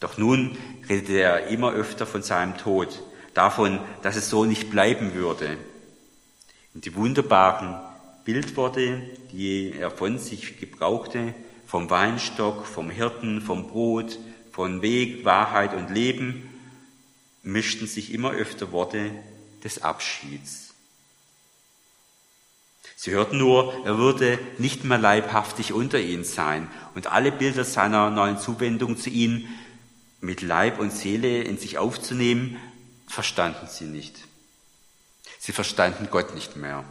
Doch 0.00 0.18
nun 0.18 0.58
redete 0.88 1.20
er 1.20 1.46
immer 1.46 1.72
öfter 1.72 2.06
von 2.06 2.24
seinem 2.24 2.58
Tod, 2.58 3.02
davon, 3.34 3.78
dass 4.02 4.16
es 4.16 4.28
so 4.28 4.44
nicht 4.46 4.68
bleiben 4.68 5.14
würde. 5.14 5.58
Und 6.74 6.86
die 6.86 6.96
wunderbaren 6.96 7.78
Bildworte, 8.24 9.00
die 9.30 9.74
er 9.78 9.92
von 9.92 10.18
sich 10.18 10.58
gebrauchte, 10.58 11.34
vom 11.72 11.88
Weinstock, 11.88 12.66
vom 12.66 12.90
Hirten, 12.90 13.40
vom 13.40 13.66
Brot, 13.66 14.18
von 14.52 14.82
Weg, 14.82 15.24
Wahrheit 15.24 15.72
und 15.72 15.88
Leben, 15.88 16.46
mischten 17.42 17.86
sich 17.86 18.12
immer 18.12 18.32
öfter 18.32 18.72
Worte 18.72 19.10
des 19.64 19.82
Abschieds. 19.82 20.74
Sie 22.94 23.12
hörten 23.12 23.38
nur, 23.38 23.72
er 23.86 23.96
würde 23.96 24.38
nicht 24.58 24.84
mehr 24.84 24.98
leibhaftig 24.98 25.72
unter 25.72 25.98
ihnen 25.98 26.24
sein 26.24 26.68
und 26.94 27.06
alle 27.06 27.32
Bilder 27.32 27.64
seiner 27.64 28.10
neuen 28.10 28.36
Zuwendung 28.36 28.98
zu 28.98 29.08
ihnen 29.08 29.48
mit 30.20 30.42
Leib 30.42 30.78
und 30.78 30.92
Seele 30.92 31.42
in 31.42 31.56
sich 31.56 31.78
aufzunehmen, 31.78 32.58
verstanden 33.08 33.66
sie 33.66 33.86
nicht. 33.86 34.18
Sie 35.38 35.52
verstanden 35.52 36.08
Gott 36.10 36.34
nicht 36.34 36.54
mehr, 36.54 36.84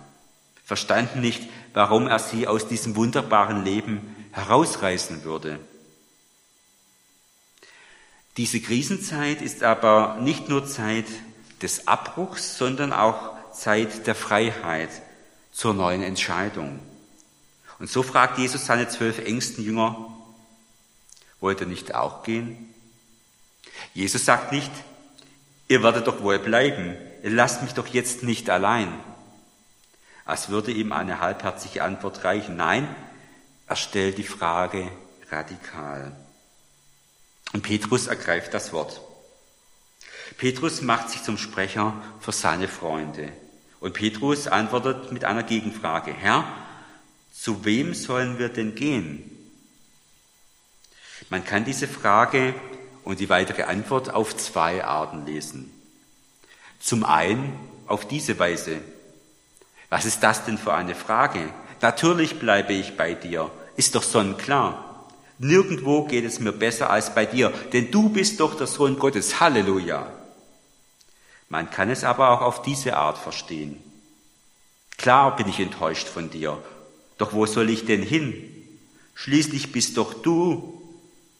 verstanden 0.65 1.21
nicht, 1.21 1.47
warum 1.75 2.07
er 2.07 2.17
sie 2.17 2.47
aus 2.47 2.67
diesem 2.67 2.95
wunderbaren 2.95 3.63
Leben 3.63 4.15
herausreißen 4.31 5.23
würde. 5.23 5.59
Diese 8.37 8.61
Krisenzeit 8.61 9.41
ist 9.41 9.63
aber 9.63 10.17
nicht 10.21 10.47
nur 10.47 10.65
Zeit 10.65 11.05
des 11.61 11.87
Abbruchs, 11.87 12.57
sondern 12.57 12.93
auch 12.93 13.31
Zeit 13.51 14.07
der 14.07 14.15
Freiheit 14.15 14.89
zur 15.51 15.73
neuen 15.73 16.01
Entscheidung. 16.01 16.79
Und 17.79 17.89
so 17.89 18.03
fragt 18.03 18.37
Jesus 18.37 18.65
seine 18.65 18.87
zwölf 18.87 19.19
engsten 19.19 19.63
Jünger, 19.63 20.07
wollt 21.39 21.59
ihr 21.61 21.67
nicht 21.67 21.93
auch 21.93 22.23
gehen? 22.23 22.73
Jesus 23.93 24.25
sagt 24.25 24.51
nicht, 24.51 24.71
ihr 25.67 25.83
werdet 25.83 26.07
doch 26.07 26.21
wohl 26.21 26.39
bleiben, 26.39 26.95
ihr 27.23 27.31
lasst 27.31 27.63
mich 27.63 27.73
doch 27.73 27.87
jetzt 27.87 28.23
nicht 28.23 28.49
allein. 28.49 28.93
Als 30.23 30.49
würde 30.49 30.71
ihm 30.71 30.91
eine 30.93 31.19
halbherzige 31.19 31.83
Antwort 31.83 32.23
reichen. 32.23 32.55
Nein, 32.55 32.87
er 33.71 33.77
stellt 33.77 34.17
die 34.17 34.23
Frage 34.23 34.91
radikal. 35.29 36.13
Und 37.53 37.61
Petrus 37.61 38.07
ergreift 38.07 38.53
das 38.53 38.73
Wort. 38.73 38.99
Petrus 40.37 40.81
macht 40.81 41.09
sich 41.09 41.23
zum 41.23 41.37
Sprecher 41.37 41.93
für 42.19 42.33
seine 42.33 42.67
Freunde. 42.67 43.31
Und 43.79 43.93
Petrus 43.93 44.47
antwortet 44.47 45.13
mit 45.13 45.23
einer 45.23 45.43
Gegenfrage. 45.43 46.11
Herr, 46.11 46.43
zu 47.33 47.63
wem 47.63 47.93
sollen 47.93 48.39
wir 48.39 48.49
denn 48.49 48.75
gehen? 48.75 49.23
Man 51.29 51.45
kann 51.45 51.63
diese 51.63 51.87
Frage 51.87 52.53
und 53.05 53.21
die 53.21 53.29
weitere 53.29 53.63
Antwort 53.63 54.09
auf 54.13 54.35
zwei 54.35 54.83
Arten 54.83 55.25
lesen. 55.25 55.71
Zum 56.81 57.05
einen 57.05 57.57
auf 57.87 58.05
diese 58.05 58.37
Weise. 58.37 58.81
Was 59.89 60.03
ist 60.03 60.23
das 60.23 60.43
denn 60.43 60.57
für 60.57 60.73
eine 60.73 60.93
Frage? 60.93 61.53
Natürlich 61.79 62.37
bleibe 62.37 62.73
ich 62.73 62.97
bei 62.97 63.13
dir, 63.13 63.49
ist 63.75 63.95
doch 63.95 64.03
sonnenklar. 64.03 65.07
Nirgendwo 65.39 66.05
geht 66.05 66.25
es 66.25 66.39
mir 66.39 66.51
besser 66.51 66.89
als 66.89 67.15
bei 67.15 67.25
dir, 67.25 67.51
denn 67.73 67.89
du 67.89 68.09
bist 68.09 68.39
doch 68.39 68.55
der 68.55 68.67
Sohn 68.67 68.99
Gottes. 68.99 69.39
Halleluja. 69.39 70.11
Man 71.49 71.69
kann 71.69 71.89
es 71.89 72.03
aber 72.03 72.29
auch 72.29 72.41
auf 72.41 72.61
diese 72.61 72.95
Art 72.95 73.17
verstehen. 73.17 73.77
Klar 74.97 75.35
bin 75.35 75.49
ich 75.49 75.59
enttäuscht 75.59 76.07
von 76.07 76.29
dir, 76.29 76.57
doch 77.17 77.33
wo 77.33 77.45
soll 77.45 77.69
ich 77.69 77.85
denn 77.85 78.03
hin? 78.03 78.33
Schließlich 79.15 79.71
bist 79.71 79.97
doch 79.97 80.13
du 80.13 80.81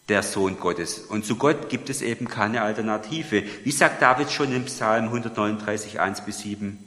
der 0.10 0.24
Sohn 0.24 0.60
Gottes. 0.60 1.00
Und 1.00 1.26
zu 1.26 1.36
Gott 1.36 1.70
gibt 1.70 1.90
es 1.90 2.02
eben 2.02 2.28
keine 2.28 2.64
Alternative. 2.64 3.44
Wie 3.64 3.72
sagt 3.72 4.02
David 4.02 4.32
schon 4.32 4.54
im 4.54 4.66
Psalm 4.66 5.06
139, 5.06 6.00
1 6.00 6.26
bis 6.26 6.40
7? 6.40 6.78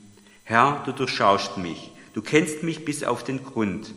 Herr, 0.44 0.82
du 0.84 0.92
durchschaust 0.92 1.56
mich. 1.56 1.92
Du 2.12 2.22
kennst 2.22 2.62
mich 2.62 2.84
bis 2.84 3.02
auf 3.02 3.24
den 3.24 3.44
Grund. 3.44 3.94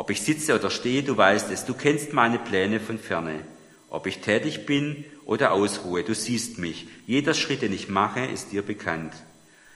Ob 0.00 0.08
ich 0.08 0.22
sitze 0.22 0.54
oder 0.54 0.70
stehe, 0.70 1.02
du 1.02 1.14
weißt 1.14 1.50
es. 1.50 1.66
Du 1.66 1.74
kennst 1.74 2.14
meine 2.14 2.38
Pläne 2.38 2.80
von 2.80 2.98
ferne. 2.98 3.44
Ob 3.90 4.06
ich 4.06 4.20
tätig 4.20 4.64
bin 4.64 5.04
oder 5.26 5.52
ausruhe, 5.52 6.02
du 6.02 6.14
siehst 6.14 6.58
mich. 6.58 6.88
Jeder 7.06 7.34
Schritt, 7.34 7.60
den 7.60 7.74
ich 7.74 7.90
mache, 7.90 8.24
ist 8.24 8.50
dir 8.50 8.62
bekannt. 8.62 9.12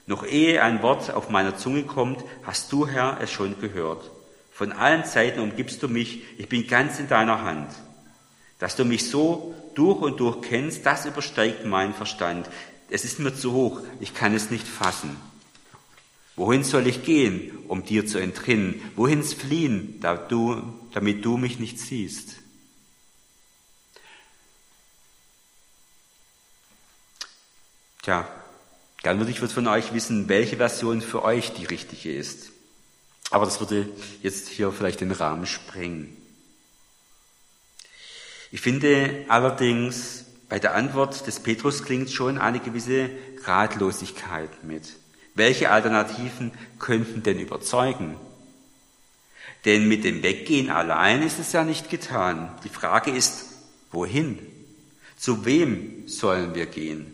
Noch 0.06 0.24
ehe 0.24 0.62
ein 0.62 0.80
Wort 0.80 1.12
auf 1.12 1.28
meiner 1.28 1.58
Zunge 1.58 1.82
kommt, 1.82 2.24
hast 2.42 2.72
du, 2.72 2.88
Herr, 2.88 3.18
es 3.20 3.30
schon 3.30 3.60
gehört. 3.60 4.10
Von 4.50 4.72
allen 4.72 5.04
Seiten 5.04 5.40
umgibst 5.40 5.82
du 5.82 5.88
mich, 5.88 6.22
ich 6.38 6.48
bin 6.48 6.66
ganz 6.66 6.98
in 6.98 7.08
deiner 7.08 7.42
Hand. 7.42 7.68
Dass 8.58 8.76
du 8.76 8.86
mich 8.86 9.10
so 9.10 9.54
durch 9.74 10.00
und 10.00 10.20
durch 10.20 10.40
kennst, 10.40 10.86
das 10.86 11.04
übersteigt 11.04 11.66
meinen 11.66 11.92
Verstand. 11.92 12.48
Es 12.88 13.04
ist 13.04 13.18
mir 13.18 13.34
zu 13.34 13.52
hoch, 13.52 13.82
ich 14.00 14.14
kann 14.14 14.34
es 14.34 14.50
nicht 14.50 14.66
fassen. 14.66 15.18
Wohin 16.36 16.64
soll 16.64 16.86
ich 16.86 17.04
gehen, 17.04 17.56
um 17.68 17.84
dir 17.84 18.06
zu 18.06 18.18
entrinnen? 18.18 18.80
Wohin 18.96 19.22
fliehen, 19.22 20.00
da 20.00 20.16
du, 20.16 20.62
damit 20.92 21.24
du 21.24 21.36
mich 21.36 21.60
nicht 21.60 21.78
siehst? 21.78 22.36
Tja, 28.02 28.28
gern 29.02 29.18
würde 29.18 29.30
ich 29.30 29.38
von 29.38 29.66
euch 29.68 29.94
wissen, 29.94 30.28
welche 30.28 30.56
Version 30.56 31.00
für 31.00 31.22
euch 31.22 31.52
die 31.52 31.64
richtige 31.64 32.12
ist. 32.12 32.50
Aber 33.30 33.44
das 33.44 33.60
würde 33.60 33.88
jetzt 34.22 34.48
hier 34.48 34.72
vielleicht 34.72 35.00
den 35.00 35.12
Rahmen 35.12 35.46
sprengen. 35.46 36.16
Ich 38.50 38.60
finde 38.60 39.24
allerdings, 39.28 40.26
bei 40.48 40.58
der 40.58 40.74
Antwort 40.74 41.26
des 41.26 41.40
Petrus 41.40 41.82
klingt 41.82 42.10
schon 42.10 42.38
eine 42.38 42.60
gewisse 42.60 43.10
Ratlosigkeit 43.44 44.64
mit. 44.64 44.92
Welche 45.34 45.70
Alternativen 45.70 46.52
könnten 46.78 47.22
denn 47.22 47.38
überzeugen? 47.38 48.16
Denn 49.64 49.88
mit 49.88 50.04
dem 50.04 50.22
Weggehen 50.22 50.70
allein 50.70 51.22
ist 51.22 51.38
es 51.38 51.52
ja 51.52 51.64
nicht 51.64 51.90
getan. 51.90 52.52
Die 52.64 52.68
Frage 52.68 53.10
ist, 53.10 53.46
wohin? 53.90 54.38
Zu 55.16 55.44
wem 55.44 56.06
sollen 56.06 56.54
wir 56.54 56.66
gehen? 56.66 57.12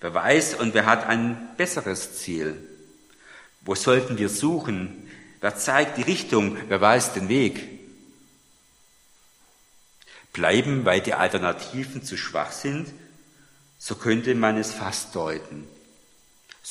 Wer 0.00 0.14
weiß 0.14 0.54
und 0.54 0.74
wer 0.74 0.86
hat 0.86 1.06
ein 1.06 1.36
besseres 1.56 2.18
Ziel? 2.18 2.56
Wo 3.62 3.74
sollten 3.74 4.18
wir 4.18 4.28
suchen? 4.28 5.08
Wer 5.40 5.56
zeigt 5.56 5.98
die 5.98 6.02
Richtung? 6.02 6.56
Wer 6.68 6.80
weiß 6.80 7.14
den 7.14 7.28
Weg? 7.28 7.78
bleiben, 10.38 10.84
weil 10.84 11.00
die 11.00 11.14
Alternativen 11.14 12.04
zu 12.04 12.16
schwach 12.16 12.52
sind, 12.52 12.88
so 13.76 13.96
könnte 13.96 14.36
man 14.36 14.56
es 14.56 14.72
fast 14.72 15.14
deuten. 15.16 15.66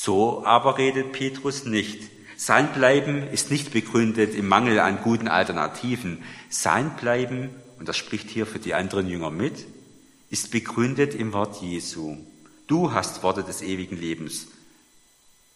So 0.00 0.44
aber 0.46 0.78
redet 0.78 1.10
Petrus 1.10 1.64
nicht. 1.64 2.08
Sein 2.36 2.72
Bleiben 2.72 3.26
ist 3.32 3.50
nicht 3.50 3.72
begründet 3.72 4.32
im 4.36 4.46
Mangel 4.46 4.78
an 4.78 5.02
guten 5.02 5.26
Alternativen. 5.26 6.22
Sein 6.48 6.94
Bleiben, 6.94 7.50
und 7.80 7.88
das 7.88 7.96
spricht 7.96 8.30
hier 8.30 8.46
für 8.46 8.60
die 8.60 8.74
anderen 8.74 9.08
Jünger 9.08 9.32
mit, 9.32 9.66
ist 10.30 10.52
begründet 10.52 11.16
im 11.16 11.32
Wort 11.32 11.60
Jesu. 11.60 12.16
Du 12.68 12.92
hast 12.92 13.24
Worte 13.24 13.42
des 13.42 13.60
ewigen 13.60 13.96
Lebens. 13.98 14.46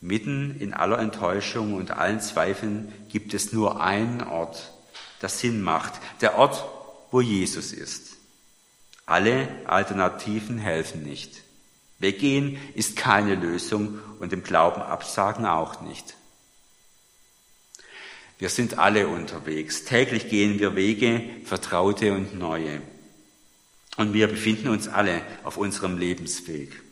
Mitten 0.00 0.56
in 0.58 0.74
aller 0.74 0.98
Enttäuschung 0.98 1.74
und 1.74 1.92
allen 1.92 2.20
Zweifeln 2.20 2.92
gibt 3.10 3.34
es 3.34 3.52
nur 3.52 3.80
einen 3.80 4.22
Ort, 4.22 4.72
der 5.22 5.28
Sinn 5.28 5.62
macht. 5.62 5.92
Der 6.20 6.36
Ort, 6.36 6.64
wo 7.12 7.20
Jesus 7.20 7.72
ist. 7.72 8.16
Alle 9.06 9.48
Alternativen 9.66 10.58
helfen 10.58 11.04
nicht. 11.04 11.41
Weggehen 12.02 12.58
ist 12.74 12.96
keine 12.96 13.36
Lösung 13.36 13.98
und 14.18 14.32
dem 14.32 14.42
Glauben 14.42 14.82
absagen 14.82 15.46
auch 15.46 15.80
nicht. 15.80 16.14
Wir 18.38 18.48
sind 18.48 18.78
alle 18.78 19.06
unterwegs. 19.06 19.84
Täglich 19.84 20.28
gehen 20.28 20.58
wir 20.58 20.74
Wege, 20.74 21.22
vertraute 21.44 22.12
und 22.12 22.36
neue. 22.36 22.82
Und 23.96 24.14
wir 24.14 24.26
befinden 24.26 24.68
uns 24.68 24.88
alle 24.88 25.22
auf 25.44 25.56
unserem 25.56 25.96
Lebensweg. 25.96 26.82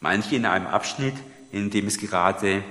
Manche 0.00 0.36
in 0.36 0.44
einem 0.44 0.66
Abschnitt, 0.66 1.14
in 1.50 1.70
dem 1.70 1.86
es 1.86 1.96
gerade 1.96 2.62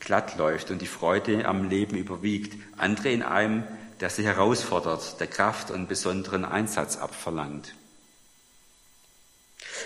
glatt 0.00 0.36
läuft 0.36 0.70
und 0.70 0.82
die 0.82 0.86
Freude 0.86 1.46
am 1.46 1.68
Leben 1.70 1.96
überwiegt. 1.96 2.54
Andere 2.76 3.10
in 3.10 3.22
einem, 3.22 3.64
der 4.00 4.10
sie 4.10 4.24
herausfordert, 4.24 5.18
der 5.20 5.26
Kraft 5.26 5.70
und 5.70 5.88
besonderen 5.88 6.44
Einsatz 6.44 6.98
abverlangt. 6.98 7.74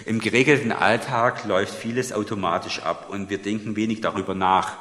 Im 0.05 0.21
geregelten 0.21 0.73
Alltag 0.73 1.45
läuft 1.45 1.75
vieles 1.75 2.13
automatisch 2.13 2.81
ab 2.81 3.09
und 3.11 3.31
wir 3.31 3.39
denken 3.39 3.77
wenig 3.77 4.01
darüber 4.01 4.35
nach, 4.35 4.77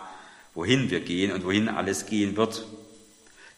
wohin 0.53 0.89
wir 0.89 1.01
gehen 1.01 1.31
und 1.31 1.45
wohin 1.45 1.69
alles 1.69 2.05
gehen 2.05 2.37
wird. 2.37 2.65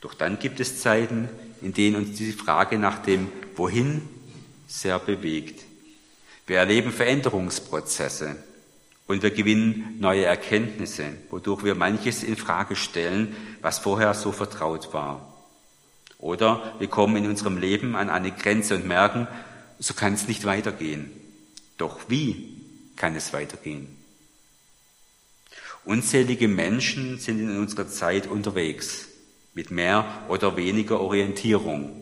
Doch 0.01 0.13
dann 0.13 0.39
gibt 0.39 0.59
es 0.59 0.81
Zeiten, 0.81 1.29
in 1.61 1.73
denen 1.73 1.95
uns 1.95 2.17
diese 2.17 2.37
Frage 2.37 2.77
nach 2.77 2.99
dem 2.99 3.29
Wohin 3.55 4.01
sehr 4.67 4.99
bewegt. 4.99 5.63
Wir 6.45 6.57
erleben 6.57 6.91
Veränderungsprozesse 6.91 8.35
und 9.07 9.23
wir 9.23 9.31
gewinnen 9.31 9.95
neue 9.99 10.25
Erkenntnisse, 10.25 11.05
wodurch 11.29 11.63
wir 11.63 11.75
manches 11.75 12.23
in 12.23 12.35
Frage 12.35 12.75
stellen, 12.75 13.35
was 13.61 13.79
vorher 13.79 14.13
so 14.13 14.31
vertraut 14.31 14.93
war. 14.93 15.33
Oder 16.17 16.73
wir 16.79 16.87
kommen 16.87 17.15
in 17.17 17.29
unserem 17.29 17.57
Leben 17.57 17.95
an 17.95 18.09
eine 18.09 18.31
Grenze 18.31 18.75
und 18.75 18.87
merken, 18.87 19.27
so 19.79 19.93
kann 19.93 20.13
es 20.13 20.27
nicht 20.27 20.45
weitergehen. 20.45 21.11
Doch 21.77 22.09
wie 22.09 22.61
kann 22.95 23.15
es 23.15 23.33
weitergehen? 23.33 23.87
Unzählige 25.85 26.47
Menschen 26.47 27.19
sind 27.19 27.39
in 27.39 27.57
unserer 27.57 27.89
Zeit 27.89 28.27
unterwegs, 28.27 29.09
mit 29.53 29.69
mehr 29.69 30.05
oder 30.29 30.55
weniger 30.55 31.01
Orientierung. 31.01 32.01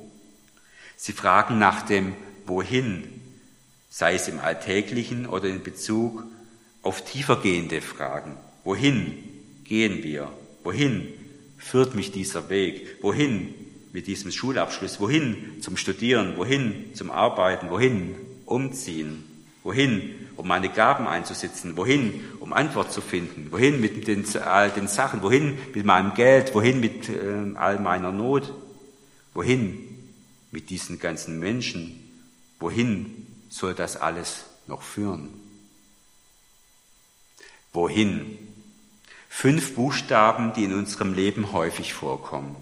Sie 0.96 1.14
fragen 1.14 1.58
nach 1.58 1.82
dem 1.82 2.14
Wohin, 2.46 3.22
sei 3.90 4.16
es 4.16 4.28
im 4.28 4.40
Alltäglichen 4.40 5.26
oder 5.26 5.50
in 5.50 5.64
Bezug 5.64 6.24
auf 6.84 7.04
tiefergehende 7.04 7.82
Fragen. 7.82 8.38
Wohin 8.64 9.18
gehen 9.64 10.04
wir? 10.04 10.32
Wohin 10.64 11.08
führt 11.58 11.96
mich 11.96 12.12
dieser 12.12 12.50
Weg? 12.50 12.98
Wohin 13.02 13.54
mit 13.94 14.08
diesem 14.08 14.32
Schulabschluss? 14.32 15.00
Wohin 15.00 15.62
zum 15.62 15.76
Studieren? 15.76 16.38
Wohin 16.38 16.94
zum 16.94 17.10
Arbeiten? 17.10 17.72
Wohin 17.72 18.16
umziehen? 18.46 19.31
Wohin, 19.64 20.28
um 20.38 20.48
meine 20.48 20.70
Gaben 20.70 21.08
einzusetzen? 21.08 21.78
Wohin, 21.78 22.24
um 22.40 22.52
Antwort 22.52 22.92
zu 22.92 23.00
finden? 23.00 23.52
Wohin 23.52 23.80
mit 23.80 24.08
den, 24.08 24.26
all 24.40 24.72
den 24.72 24.88
Sachen? 24.88 25.22
Wohin 25.22 25.58
mit 25.74 25.86
meinem 25.86 26.16
Geld? 26.16 26.56
Wohin 26.56 26.80
mit 26.80 27.10
äh, 27.10 27.56
all 27.56 27.80
meiner 27.80 28.12
Not? 28.12 28.52
Wohin 29.34 29.78
mit 30.52 30.72
diesen 30.72 30.98
ganzen 30.98 31.40
Menschen? 31.40 32.00
Wohin 32.60 33.28
soll 33.50 33.76
das 33.76 33.98
alles 33.98 34.46
noch 34.66 34.82
führen? 34.82 35.30
Wohin? 37.72 38.38
Fünf 39.30 39.76
Buchstaben, 39.76 40.54
die 40.54 40.64
in 40.64 40.74
unserem 40.74 41.14
Leben 41.14 41.54
häufig 41.54 41.94
vorkommen. 41.94 42.56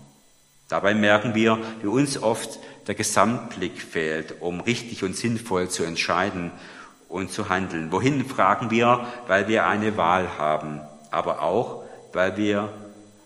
Dabei 0.67 0.93
merken 0.93 1.33
wir, 1.33 1.57
wie 1.81 1.87
uns 1.87 2.21
oft 2.21 2.59
der 2.87 2.93
Gesamtblick 2.93 3.81
fehlt, 3.81 4.41
um 4.41 4.59
richtig 4.59 5.03
und 5.03 5.15
sinnvoll 5.15 5.69
zu 5.69 5.83
entscheiden 5.83 6.51
und 7.09 7.31
zu 7.31 7.49
handeln. 7.49 7.91
Wohin 7.91 8.25
fragen 8.25 8.71
wir, 8.71 9.05
weil 9.27 9.47
wir 9.47 9.65
eine 9.65 9.97
Wahl 9.97 10.37
haben, 10.37 10.79
aber 11.11 11.41
auch, 11.41 11.83
weil 12.13 12.37
wir 12.37 12.71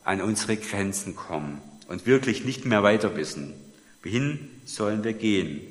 an 0.04 0.22
unsere 0.22 0.58
Grenzen 0.58 1.16
kommen 1.16 1.62
und 1.88 2.06
wirklich 2.06 2.46
nicht 2.46 2.66
mehr 2.66 2.82
weiter 2.82 3.16
wissen. 3.16 3.54
Wohin 4.02 4.50
sollen 4.66 5.04
wir 5.04 5.14
gehen? 5.14 5.62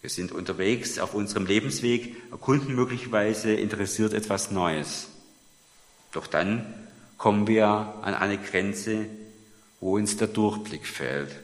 Wir 0.00 0.10
sind 0.10 0.32
unterwegs 0.32 0.98
auf 0.98 1.14
unserem 1.14 1.46
Lebensweg, 1.46 2.16
erkunden 2.30 2.74
möglicherweise 2.74 3.52
interessiert 3.52 4.12
etwas 4.12 4.50
Neues. 4.50 5.08
Doch 6.12 6.26
dann 6.26 6.66
kommen 7.16 7.46
wir 7.46 7.94
an 8.02 8.14
eine 8.14 8.38
Grenze, 8.38 9.06
wo 9.80 9.96
uns 9.96 10.16
der 10.16 10.28
Durchblick 10.28 10.86
fehlt. 10.86 11.34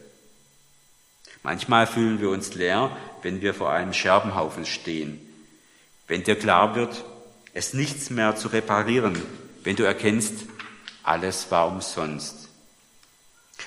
Manchmal 1.43 1.87
fühlen 1.87 2.21
wir 2.21 2.31
uns 2.31 2.55
leer, 2.55 2.97
wenn 3.23 3.43
wir 3.43 3.55
vor 3.55 3.71
einem 3.71 3.93
Scherbenhaufen 3.93 4.65
stehen 4.65 5.21
wenn 6.07 6.25
dir 6.25 6.39
klar 6.39 6.75
wird, 6.75 7.05
es 7.55 7.73
nichts 7.73 8.11
mehr 8.11 8.37
zu 8.37 8.49
reparieren, 8.49 9.21
wenn 9.63 9.77
du 9.77 9.85
erkennst, 9.85 10.35
alles 11.03 11.51
war 11.51 11.69
umsonst. 11.69 12.49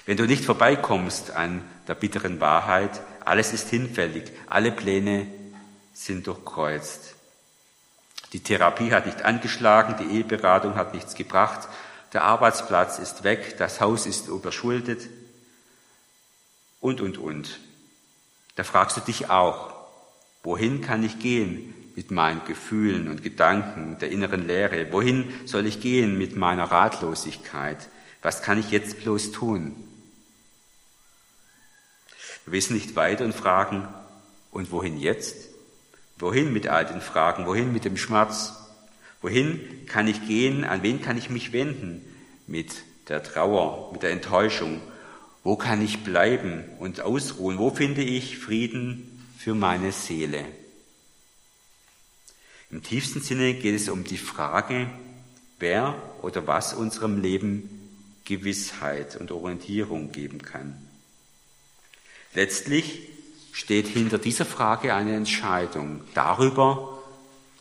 Wenn 0.06 0.18
du 0.18 0.26
nicht 0.26 0.46
vorbeikommst 0.46 1.32
an 1.32 1.64
der 1.88 1.96
bitteren 1.96 2.40
Wahrheit, 2.40 3.02
alles 3.26 3.54
ist 3.54 3.70
hinfällig, 3.70 4.32
alle 4.48 4.72
Pläne 4.72 5.28
sind 5.94 6.28
durchkreuzt. 6.28 7.16
Die 8.34 8.42
Therapie 8.42 8.92
hat 8.92 9.06
nicht 9.06 9.24
angeschlagen, 9.24 9.96
die 10.00 10.18
Eheberatung 10.18 10.76
hat 10.76 10.94
nichts 10.94 11.16
gebracht, 11.16 11.68
der 12.14 12.24
Arbeitsplatz 12.24 13.00
ist 13.00 13.24
weg, 13.24 13.58
das 13.58 13.82
Haus 13.82 14.06
ist 14.06 14.28
überschuldet 14.28 15.10
und, 16.80 17.02
und, 17.02 17.18
und. 17.18 17.60
Da 18.56 18.64
fragst 18.64 18.98
du 18.98 19.02
dich 19.02 19.30
auch, 19.30 19.74
wohin 20.44 20.82
kann 20.82 21.04
ich 21.04 21.20
gehen 21.20 21.74
mit 21.98 22.12
meinen 22.12 22.46
Gefühlen 22.46 23.08
und 23.08 23.24
Gedanken 23.24 23.98
der 24.00 24.12
inneren 24.12 24.46
Leere? 24.46 24.94
Wohin 24.94 25.34
soll 25.46 25.66
ich 25.66 25.82
gehen 25.82 26.16
mit 26.16 26.36
meiner 26.36 26.66
Ratlosigkeit? 26.66 27.90
Was 28.22 28.44
kann 28.44 28.60
ich 28.60 28.70
jetzt 28.70 29.02
bloß 29.02 29.32
tun? 29.32 29.76
Wir 32.46 32.54
wissen 32.54 32.76
nicht 32.76 32.96
weiter 32.96 33.26
und 33.26 33.34
fragen, 33.34 33.88
und 34.52 34.72
wohin 34.72 34.98
jetzt? 35.00 35.50
Wohin 36.20 36.54
mit 36.54 36.68
all 36.68 36.86
den 36.86 37.02
Fragen? 37.02 37.48
Wohin 37.48 37.74
mit 37.74 37.84
dem 37.84 37.98
Schmerz? 37.98 38.54
Wohin 39.22 39.86
kann 39.88 40.08
ich 40.08 40.28
gehen? 40.28 40.64
An 40.66 40.84
wen 40.84 41.02
kann 41.02 41.18
ich 41.18 41.32
mich 41.32 41.52
wenden? 41.52 42.02
Mit 42.46 42.84
der 43.10 43.24
Trauer, 43.24 43.92
mit 43.92 44.04
der 44.04 44.12
Enttäuschung. 44.12 44.82
Wo 45.44 45.56
kann 45.56 45.84
ich 45.84 46.04
bleiben 46.04 46.64
und 46.80 47.02
ausruhen? 47.02 47.58
Wo 47.58 47.72
finde 47.72 48.04
ich 48.04 48.38
Frieden 48.38 49.24
für 49.38 49.56
meine 49.56 49.92
Seele? 49.92 50.46
Im 52.70 52.84
tiefsten 52.84 53.22
Sinne 53.22 53.54
geht 53.54 53.76
es 53.76 53.90
um 53.90 54.04
die 54.04 54.18
Frage, 54.18 54.90
wer 55.60 55.96
oder 56.22 56.48
was 56.48 56.74
unserem 56.74 57.22
Leben 57.22 57.70
Gewissheit 58.26 59.16
und 59.16 59.32
Orientierung 59.32 60.12
geben 60.12 60.42
kann. 60.42 60.76
Letztlich 62.34 63.08
steht 63.54 63.88
hinter 63.88 64.18
dieser 64.18 64.46
Frage 64.46 64.94
eine 64.94 65.16
Entscheidung 65.16 66.02
darüber, 66.14 67.02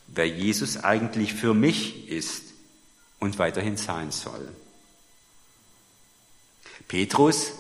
wer 0.09 0.29
Jesus 0.29 0.77
eigentlich 0.77 1.35
für 1.35 1.55
mich 1.55 2.09
ist 2.09 2.43
und 3.19 3.39
weiterhin 3.39 3.77
sein 3.77 4.11
soll. 4.11 4.49
Petrus 6.89 7.53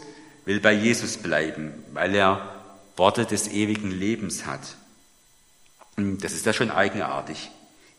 will 0.45 0.61
bei 0.61 0.73
Jesus 0.73 1.17
bleiben, 1.17 1.73
weil 1.93 2.15
er 2.15 2.63
Worte 2.97 3.25
des 3.25 3.49
ewigen 3.49 3.91
Lebens 3.91 4.47
hat. 4.47 4.77
Das 5.97 6.33
ist 6.33 6.45
ja 6.45 6.53
schon 6.53 6.71
eigenartig. 6.71 7.51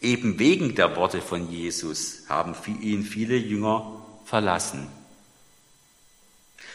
Eben 0.01 0.37
wegen 0.37 0.75
der 0.75 0.95
Worte 0.95 1.21
von 1.21 1.49
Jesus 1.49 2.23
haben 2.29 2.53
ihn 2.81 3.03
viele 3.03 3.35
Jünger 3.35 4.05
verlassen. 4.25 4.87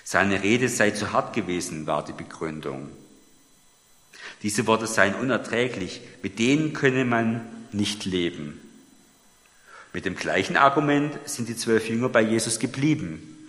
Seine 0.05 0.43
Rede 0.43 0.69
sei 0.69 0.91
zu 0.91 1.13
hart 1.13 1.33
gewesen, 1.33 1.87
war 1.87 2.05
die 2.05 2.13
Begründung. 2.13 2.91
Diese 4.43 4.67
Worte 4.67 4.89
seien 4.89 5.15
unerträglich, 5.15 6.01
mit 6.23 6.41
denen 6.41 6.73
könne 6.73 7.05
man 7.05 7.43
nicht 7.71 8.05
leben. 8.05 8.61
Mit 9.93 10.05
dem 10.05 10.17
gleichen 10.17 10.57
Argument 10.57 11.17
sind 11.25 11.49
die 11.49 11.57
zwölf 11.57 11.89
Jünger 11.89 12.09
bei 12.09 12.23
Jesus 12.23 12.59
geblieben. 12.59 13.49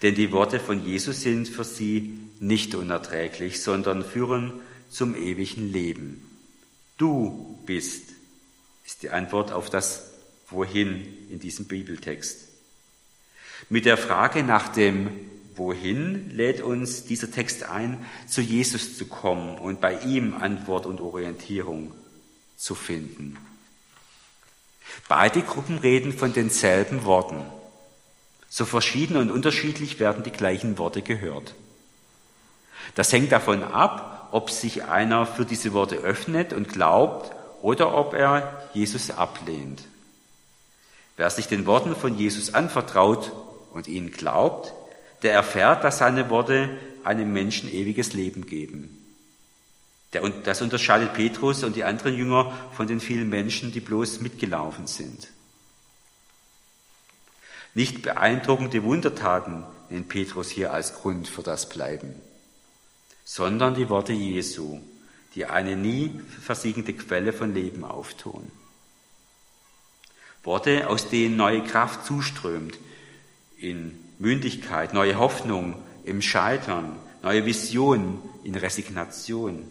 Denn 0.00 0.14
die 0.14 0.32
Worte 0.32 0.60
von 0.60 0.84
Jesus 0.84 1.20
sind 1.20 1.48
für 1.48 1.64
sie 1.64 2.18
nicht 2.40 2.74
unerträglich, 2.74 3.62
sondern 3.62 4.04
führen 4.04 4.52
zum 4.88 5.14
ewigen 5.14 5.70
Leben. 5.70 6.25
Du 6.96 7.58
bist, 7.66 8.10
ist 8.84 9.02
die 9.02 9.10
Antwort 9.10 9.52
auf 9.52 9.68
das 9.68 10.10
Wohin 10.48 11.28
in 11.30 11.40
diesem 11.40 11.66
Bibeltext. 11.66 12.48
Mit 13.68 13.84
der 13.84 13.96
Frage 13.96 14.42
nach 14.42 14.68
dem 14.68 15.10
Wohin 15.56 16.30
lädt 16.30 16.60
uns 16.60 17.04
dieser 17.04 17.30
Text 17.30 17.64
ein, 17.64 18.04
zu 18.28 18.40
Jesus 18.40 18.96
zu 18.96 19.06
kommen 19.06 19.58
und 19.58 19.80
bei 19.80 19.98
ihm 20.00 20.34
Antwort 20.34 20.86
und 20.86 21.00
Orientierung 21.00 21.92
zu 22.56 22.74
finden. 22.74 23.36
Beide 25.08 25.42
Gruppen 25.42 25.78
reden 25.78 26.12
von 26.12 26.32
denselben 26.32 27.04
Worten. 27.04 27.42
So 28.48 28.64
verschieden 28.64 29.16
und 29.16 29.30
unterschiedlich 29.30 29.98
werden 29.98 30.22
die 30.22 30.30
gleichen 30.30 30.78
Worte 30.78 31.02
gehört. 31.02 31.54
Das 32.94 33.12
hängt 33.12 33.32
davon 33.32 33.62
ab, 33.62 34.15
ob 34.36 34.50
sich 34.50 34.84
einer 34.84 35.24
für 35.24 35.46
diese 35.46 35.72
Worte 35.72 35.96
öffnet 35.96 36.52
und 36.52 36.68
glaubt 36.68 37.34
oder 37.62 37.94
ob 37.96 38.12
er 38.12 38.68
Jesus 38.74 39.10
ablehnt. 39.10 39.82
Wer 41.16 41.30
sich 41.30 41.48
den 41.48 41.64
Worten 41.64 41.96
von 41.96 42.18
Jesus 42.18 42.52
anvertraut 42.52 43.32
und 43.72 43.88
ihnen 43.88 44.10
glaubt, 44.10 44.74
der 45.22 45.32
erfährt, 45.32 45.84
dass 45.84 45.96
seine 45.96 46.28
Worte 46.28 46.68
einem 47.02 47.32
Menschen 47.32 47.72
ewiges 47.72 48.12
Leben 48.12 48.44
geben. 48.44 49.02
Das 50.44 50.60
unterscheidet 50.60 51.14
Petrus 51.14 51.64
und 51.64 51.74
die 51.74 51.84
anderen 51.84 52.14
Jünger 52.14 52.52
von 52.76 52.86
den 52.86 53.00
vielen 53.00 53.30
Menschen, 53.30 53.72
die 53.72 53.80
bloß 53.80 54.20
mitgelaufen 54.20 54.86
sind. 54.86 55.28
Nicht 57.72 58.02
beeindruckende 58.02 58.82
Wundertaten 58.82 59.64
nennt 59.88 60.10
Petrus 60.10 60.50
hier 60.50 60.74
als 60.74 60.92
Grund 60.92 61.26
für 61.26 61.42
das 61.42 61.70
Bleiben, 61.70 62.14
sondern 63.26 63.74
die 63.74 63.88
Worte 63.88 64.12
Jesu, 64.12 64.80
die 65.34 65.46
eine 65.46 65.76
nie 65.76 66.20
versiegende 66.40 66.94
Quelle 66.94 67.32
von 67.32 67.52
Leben 67.52 67.84
auftun. 67.84 68.50
Worte, 70.44 70.88
aus 70.88 71.10
denen 71.10 71.36
neue 71.36 71.64
Kraft 71.64 72.06
zuströmt 72.06 72.78
in 73.58 73.98
Mündigkeit, 74.20 74.94
neue 74.94 75.18
Hoffnung 75.18 75.74
im 76.04 76.22
Scheitern, 76.22 76.96
neue 77.22 77.44
Vision 77.44 78.22
in 78.44 78.54
Resignation. 78.54 79.66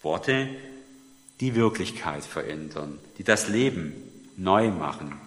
Worte, 0.00 0.48
die 1.40 1.56
Wirklichkeit 1.56 2.24
verändern, 2.24 3.00
die 3.18 3.24
das 3.24 3.48
Leben 3.48 3.94
neu 4.36 4.70
machen. 4.70 5.20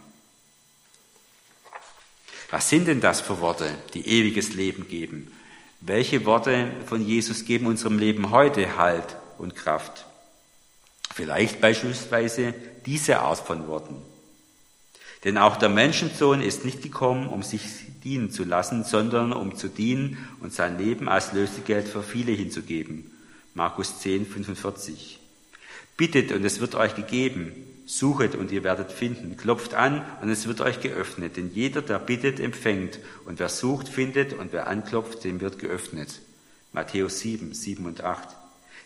Was 2.52 2.70
sind 2.70 2.88
denn 2.88 3.02
das 3.02 3.20
für 3.20 3.42
Worte, 3.42 3.76
die 3.94 4.08
ewiges 4.08 4.54
Leben 4.54 4.88
geben? 4.88 5.30
Welche 5.84 6.26
Worte 6.26 6.72
von 6.86 7.04
Jesus 7.04 7.44
geben 7.44 7.66
unserem 7.66 7.98
Leben 7.98 8.30
heute 8.30 8.78
Halt 8.78 9.18
und 9.40 9.56
Kraft? 9.56 10.06
Vielleicht 11.12 11.60
beispielsweise 11.60 12.54
diese 12.86 13.20
Art 13.20 13.40
von 13.40 13.68
Worten. 13.68 13.96
Denn 15.24 15.40
auch 15.40 15.58
der 15.58 15.70
Menschensohn 15.70 16.42
ist 16.42 16.66
nicht 16.66 16.84
gekommen, 16.84 17.28
um 17.28 17.42
sich 17.42 17.64
dienen 18.04 18.30
zu 18.30 18.44
lassen, 18.44 18.84
sondern 18.84 19.34
um 19.34 19.56
zu 19.56 19.70
dienen 19.70 20.20
und 20.40 20.54
sein 20.54 20.78
Leben 20.78 21.10
als 21.10 21.34
Lösegeld 21.34 21.88
für 21.88 22.04
viele 22.04 22.32
hinzugeben. 22.32 23.10
Markus 23.56 24.00
10, 24.02 24.28
45. 24.28 25.20
Bittet 25.98 26.32
und 26.32 26.46
es 26.46 26.60
wird 26.60 26.76
euch 26.76 26.94
gegeben. 26.94 27.54
Suchet 27.86 28.36
und 28.36 28.52
ihr 28.52 28.64
werdet 28.64 28.92
finden. 28.92 29.38
Klopft 29.38 29.74
an 29.74 30.06
und 30.22 30.30
es 30.30 30.48
wird 30.48 30.62
euch 30.62 30.82
geöffnet. 30.82 31.38
Denn 31.38 31.52
jeder, 31.54 31.82
der 31.82 32.00
bittet, 32.00 32.40
empfängt. 32.40 33.00
Und 33.26 33.40
wer 33.40 33.50
sucht, 33.50 33.88
findet. 33.88 34.34
Und 34.34 34.54
wer 34.54 34.68
anklopft, 34.68 35.24
dem 35.24 35.42
wird 35.42 35.60
geöffnet. 35.60 36.22
Matthäus 36.74 37.20
7, 37.20 37.54
7 37.54 37.86
und 37.86 38.04
8. 38.04 38.30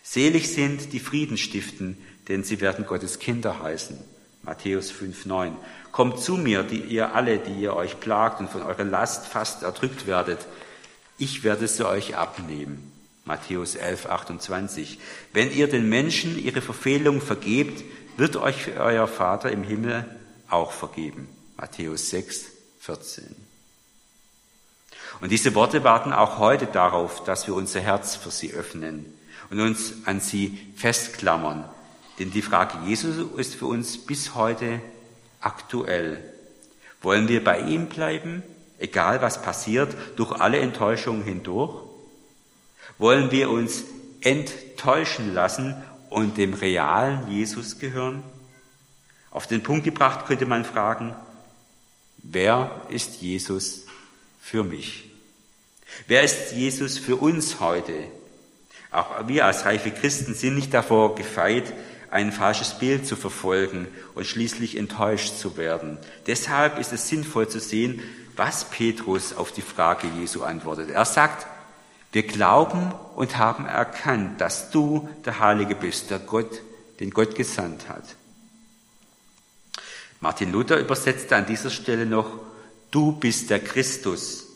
Selig 0.02 0.52
sind 0.52 0.92
die 0.92 1.00
Frieden 1.00 1.36
stiften, 1.36 1.98
denn 2.28 2.44
sie 2.44 2.60
werden 2.60 2.86
Gottes 2.86 3.18
Kinder 3.18 3.60
heißen. 3.60 3.98
Matthäus 4.42 4.90
5, 4.90 5.26
9. 5.26 5.56
Kommt 5.90 6.20
zu 6.20 6.36
mir, 6.36 6.62
die 6.62 6.80
ihr 6.80 7.14
alle, 7.14 7.38
die 7.38 7.60
ihr 7.60 7.74
euch 7.74 7.98
plagt 7.98 8.40
und 8.40 8.48
von 8.48 8.62
eurer 8.62 8.84
Last 8.84 9.26
fast 9.26 9.62
erdrückt 9.62 10.06
werdet. 10.06 10.46
Ich 11.18 11.42
werde 11.42 11.66
sie 11.66 11.86
euch 11.86 12.16
abnehmen. 12.16 12.92
Matthäus 13.26 13.74
11, 13.74 14.06
28. 14.06 15.00
Wenn 15.32 15.52
ihr 15.52 15.68
den 15.68 15.88
Menschen 15.88 16.38
ihre 16.38 16.62
Verfehlung 16.62 17.20
vergebt, 17.20 17.82
wird 18.16 18.36
euch 18.36 18.78
euer 18.78 19.08
Vater 19.08 19.50
im 19.50 19.64
Himmel 19.64 20.04
auch 20.48 20.70
vergeben. 20.70 21.28
Matthäus 21.56 22.08
6, 22.10 22.46
14. 22.80 23.24
Und 25.20 25.32
diese 25.32 25.56
Worte 25.56 25.82
warten 25.82 26.12
auch 26.12 26.38
heute 26.38 26.66
darauf, 26.66 27.24
dass 27.24 27.48
wir 27.48 27.54
unser 27.54 27.80
Herz 27.80 28.14
für 28.14 28.30
sie 28.30 28.52
öffnen 28.52 29.12
und 29.50 29.58
uns 29.58 29.94
an 30.04 30.20
sie 30.20 30.58
festklammern, 30.76 31.64
denn 32.20 32.30
die 32.30 32.42
Frage 32.42 32.78
Jesus 32.86 33.16
ist 33.36 33.56
für 33.56 33.66
uns 33.66 33.98
bis 33.98 34.36
heute 34.36 34.80
aktuell. 35.40 36.22
Wollen 37.02 37.26
wir 37.28 37.42
bei 37.42 37.60
ihm 37.60 37.86
bleiben, 37.86 38.44
egal 38.78 39.20
was 39.20 39.42
passiert, 39.42 39.96
durch 40.16 40.32
alle 40.32 40.60
Enttäuschungen 40.60 41.24
hindurch? 41.24 41.85
Wollen 42.98 43.30
wir 43.30 43.50
uns 43.50 43.84
enttäuschen 44.20 45.34
lassen 45.34 45.74
und 46.10 46.38
dem 46.38 46.54
realen 46.54 47.30
Jesus 47.30 47.78
gehören? 47.78 48.22
Auf 49.30 49.46
den 49.46 49.62
Punkt 49.62 49.84
gebracht 49.84 50.26
könnte 50.26 50.46
man 50.46 50.64
fragen, 50.64 51.14
wer 52.22 52.70
ist 52.88 53.20
Jesus 53.20 53.82
für 54.40 54.64
mich? 54.64 55.10
Wer 56.06 56.22
ist 56.22 56.52
Jesus 56.52 56.98
für 56.98 57.16
uns 57.16 57.60
heute? 57.60 57.92
Auch 58.90 59.28
wir 59.28 59.44
als 59.44 59.64
reife 59.64 59.90
Christen 59.90 60.34
sind 60.34 60.54
nicht 60.54 60.72
davor 60.72 61.14
gefeit, 61.14 61.72
ein 62.10 62.32
falsches 62.32 62.78
Bild 62.78 63.06
zu 63.06 63.16
verfolgen 63.16 63.88
und 64.14 64.26
schließlich 64.26 64.76
enttäuscht 64.76 65.36
zu 65.36 65.56
werden. 65.56 65.98
Deshalb 66.26 66.78
ist 66.78 66.92
es 66.92 67.08
sinnvoll 67.08 67.48
zu 67.48 67.60
sehen, 67.60 68.02
was 68.36 68.70
Petrus 68.70 69.34
auf 69.34 69.52
die 69.52 69.62
Frage 69.62 70.08
Jesu 70.18 70.42
antwortet. 70.42 70.90
Er 70.90 71.04
sagt, 71.04 71.46
wir 72.12 72.22
glauben 72.22 72.92
und 73.14 73.38
haben 73.38 73.66
erkannt, 73.66 74.40
dass 74.40 74.70
du 74.70 75.08
der 75.24 75.40
Heilige 75.40 75.74
bist, 75.74 76.10
der 76.10 76.18
Gott, 76.18 76.62
den 77.00 77.10
Gott 77.10 77.34
gesandt 77.34 77.88
hat. 77.88 78.04
Martin 80.20 80.52
Luther 80.52 80.78
übersetzte 80.78 81.36
an 81.36 81.46
dieser 81.46 81.70
Stelle 81.70 82.06
noch, 82.06 82.38
du 82.90 83.12
bist 83.12 83.50
der 83.50 83.60
Christus, 83.60 84.46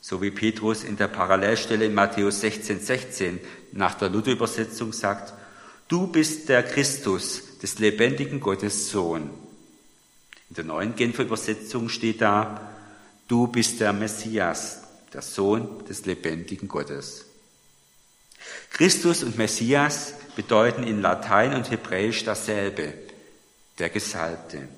so 0.00 0.22
wie 0.22 0.30
Petrus 0.30 0.84
in 0.84 0.96
der 0.96 1.08
Parallelstelle 1.08 1.84
in 1.84 1.94
Matthäus 1.94 2.40
16, 2.40 2.80
16 2.80 3.40
nach 3.72 3.94
der 3.94 4.08
Luther-Übersetzung 4.08 4.92
sagt, 4.92 5.34
du 5.88 6.06
bist 6.06 6.48
der 6.48 6.62
Christus, 6.62 7.58
des 7.62 7.78
lebendigen 7.78 8.40
Gottes 8.40 8.90
Sohn. 8.90 9.30
In 10.50 10.56
der 10.56 10.64
neuen 10.64 10.96
Genfer 10.96 11.22
Übersetzung 11.22 11.88
steht 11.88 12.20
da, 12.20 12.72
du 13.28 13.46
bist 13.46 13.80
der 13.80 13.92
Messias, 13.92 14.82
der 15.12 15.22
Sohn 15.22 15.84
des 15.86 16.06
lebendigen 16.06 16.68
Gottes. 16.68 17.26
Christus 18.70 19.22
und 19.22 19.36
Messias 19.38 20.14
bedeuten 20.36 20.82
in 20.82 21.00
Latein 21.00 21.54
und 21.54 21.70
Hebräisch 21.70 22.24
dasselbe, 22.24 22.94
der 23.78 23.90
Gesalbte. 23.90 24.68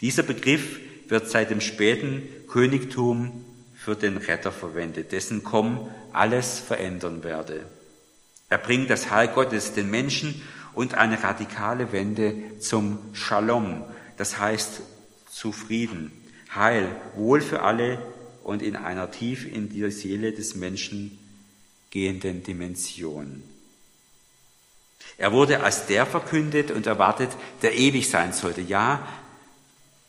Dieser 0.00 0.22
Begriff 0.22 0.78
wird 1.08 1.28
seit 1.30 1.50
dem 1.50 1.60
späten 1.60 2.28
Königtum 2.48 3.44
für 3.76 3.96
den 3.96 4.16
Retter 4.18 4.52
verwendet, 4.52 5.12
dessen 5.12 5.42
Kommen 5.42 5.88
alles 6.12 6.58
verändern 6.58 7.24
werde. 7.24 7.64
Er 8.48 8.58
bringt 8.58 8.90
das 8.90 9.10
Heil 9.10 9.28
Gottes 9.28 9.72
den 9.72 9.90
Menschen 9.90 10.42
und 10.74 10.94
eine 10.94 11.22
radikale 11.22 11.92
Wende 11.92 12.58
zum 12.58 12.98
Shalom, 13.14 13.84
das 14.16 14.38
heißt 14.38 14.82
zu 15.30 15.52
Frieden, 15.52 16.12
Heil, 16.54 16.88
Wohl 17.14 17.40
für 17.40 17.62
alle 17.62 17.98
und 18.44 18.62
in 18.62 18.76
einer 18.76 19.10
tief 19.10 19.46
in 19.46 19.68
die 19.68 19.90
Seele 19.90 20.32
des 20.32 20.54
Menschen 20.54 21.18
gehenden 21.90 22.42
Dimension. 22.42 23.42
Er 25.18 25.32
wurde 25.32 25.62
als 25.62 25.86
der 25.86 26.06
verkündet 26.06 26.70
und 26.70 26.86
erwartet, 26.86 27.30
der 27.62 27.74
ewig 27.74 28.08
sein 28.08 28.32
sollte, 28.32 28.60
ja, 28.60 29.06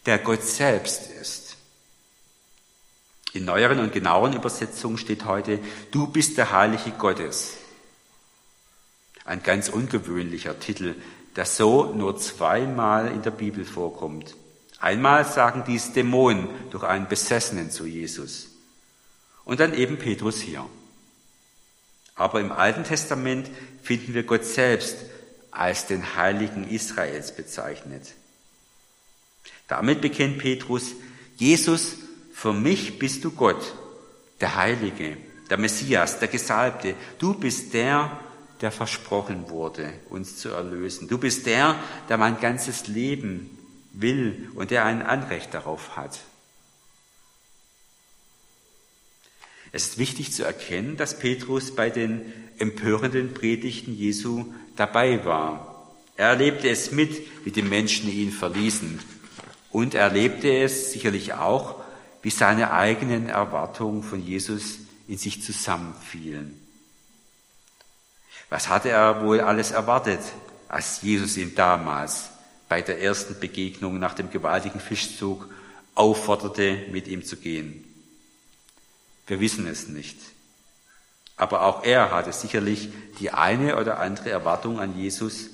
der 0.06 0.20
Gott 0.20 0.44
selbst 0.44 1.10
ist. 1.12 1.58
In 3.34 3.46
neueren 3.46 3.80
und 3.80 3.94
genaueren 3.94 4.34
Übersetzungen 4.34 4.98
steht 4.98 5.26
heute, 5.26 5.60
du 5.91 6.08
bist 6.08 6.38
der 6.38 6.52
Heilige 6.52 6.91
Gottes. 6.91 7.54
Ein 9.24 9.44
ganz 9.44 9.70
ungewöhnlicher 9.70 10.60
Titel, 10.60 10.96
der 11.36 11.46
so 11.46 11.94
nur 11.94 12.17
zweimal 12.17 13.08
in 13.08 13.22
der 13.22 13.32
Bibel 13.32 13.63
vorkommt. 13.63 14.36
Einmal 14.82 15.26
sagen 15.26 15.63
dies 15.65 15.94
Dämonen 15.94 16.50
durch 16.72 16.84
einen 16.84 17.08
Besessenen 17.08 17.70
zu 17.70 17.86
Jesus. 17.86 18.48
Und 19.46 19.60
dann 19.60 19.76
eben 19.76 19.98
Petrus 19.98 20.41
hier. 20.41 20.65
Aber 22.15 22.41
im 22.41 22.52
Alten 22.52 22.84
Testament 22.84 23.50
finden 23.84 24.15
wir 24.15 24.24
Gott 24.24 24.44
selbst 24.44 24.98
als 25.52 25.86
den 25.86 26.15
Heiligen 26.15 26.67
Israels 26.67 27.36
bezeichnet. 27.36 28.13
Damit 29.67 30.02
bekennt 30.02 30.39
Petrus, 30.39 30.94
Jesus, 31.38 31.94
für 32.34 32.54
mich 32.54 32.98
bist 32.98 33.24
du 33.24 33.32
Gott, 33.32 33.76
der 34.39 34.56
Heilige, 34.56 35.17
der 35.52 35.58
Messias, 35.58 36.17
der 36.17 36.28
Gesalbte. 36.28 36.96
Du 37.20 37.36
bist 37.36 37.74
der, 37.76 38.20
der 38.62 38.72
versprochen 38.72 39.50
wurde, 39.50 39.94
uns 40.10 40.38
zu 40.38 40.50
erlösen. 40.50 41.08
Du 41.08 41.20
bist 41.20 41.46
der, 41.46 41.76
der 42.10 42.17
mein 42.17 42.39
ganzes 42.39 42.88
Leben 42.88 43.60
will 43.93 44.49
und 44.56 44.71
der 44.71 44.86
ein 44.86 45.01
Anrecht 45.01 45.54
darauf 45.54 45.95
hat. 45.95 46.19
Es 49.71 49.88
ist 49.88 49.97
wichtig 49.97 50.34
zu 50.34 50.43
erkennen, 50.43 50.97
dass 50.97 51.17
Petrus 51.17 51.75
bei 51.75 51.89
den 51.89 52.34
empörenden 52.58 53.34
Predigten 53.34 53.95
Jesu 53.95 54.54
dabei 54.75 55.23
war. 55.23 55.88
Er 56.17 56.27
erlebte 56.27 56.69
es 56.69 56.91
mit, 56.91 57.21
wie 57.45 57.51
die 57.51 57.62
Menschen 57.62 58.12
ihn 58.12 58.32
verließen. 58.32 58.99
Und 59.71 59.95
er 59.95 60.04
erlebte 60.04 60.51
es 60.54 60.91
sicherlich 60.91 61.34
auch, 61.34 61.82
wie 62.21 62.30
seine 62.30 62.71
eigenen 62.71 63.30
Erwartungen 63.30 64.04
von 64.04 64.23
Jesus 64.23 64.80
in 65.08 65.17
sich 65.17 65.41
zusammenfielen. 65.41 66.60
Was 68.49 68.67
hatte 68.67 68.89
er 68.89 69.23
wohl 69.23 69.39
alles 69.39 69.71
erwartet, 69.71 70.19
als 70.67 71.01
Jesus 71.01 71.38
ihn 71.38 71.56
damals 71.56 72.30
bei 72.71 72.81
der 72.81 73.01
ersten 73.01 73.38
Begegnung 73.38 73.99
nach 73.99 74.13
dem 74.13 74.31
gewaltigen 74.31 74.79
Fischzug 74.79 75.45
aufforderte, 75.93 76.86
mit 76.89 77.05
ihm 77.10 77.25
zu 77.25 77.36
gehen. 77.36 77.84
Wir 79.27 79.41
wissen 79.41 79.67
es 79.67 79.89
nicht. 79.89 80.15
Aber 81.36 81.63
auch 81.63 81.84
er 81.84 82.12
hatte 82.12 82.31
sicherlich 82.31 82.88
die 83.19 83.31
eine 83.31 83.75
oder 83.75 83.99
andere 83.99 84.29
Erwartung 84.29 84.79
an 84.79 84.97
Jesus, 84.97 85.49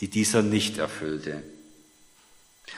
die 0.00 0.08
dieser 0.08 0.42
nicht 0.42 0.78
erfüllte. 0.78 1.44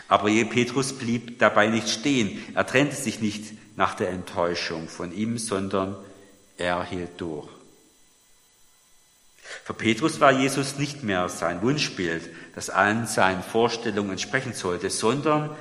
Aber 0.08 0.28
Petrus 0.28 0.92
blieb 0.92 1.38
dabei 1.38 1.68
nicht 1.68 1.88
stehen. 1.88 2.38
Er 2.54 2.66
trennte 2.66 2.96
sich 2.96 3.20
nicht 3.22 3.44
nach 3.76 3.94
der 3.94 4.10
Enttäuschung 4.10 4.88
von 4.88 5.10
ihm, 5.10 5.38
sondern 5.38 5.96
er 6.58 6.84
hielt 6.84 7.18
durch. 7.18 7.48
Für 9.64 9.74
Petrus 9.74 10.20
war 10.20 10.32
Jesus 10.32 10.78
nicht 10.78 11.02
mehr 11.02 11.28
sein 11.28 11.62
Wunschbild, 11.62 12.30
das 12.54 12.70
allen 12.70 13.06
seinen 13.06 13.42
Vorstellungen 13.42 14.12
entsprechen 14.12 14.52
sollte, 14.52 14.90
sondern 14.90 15.56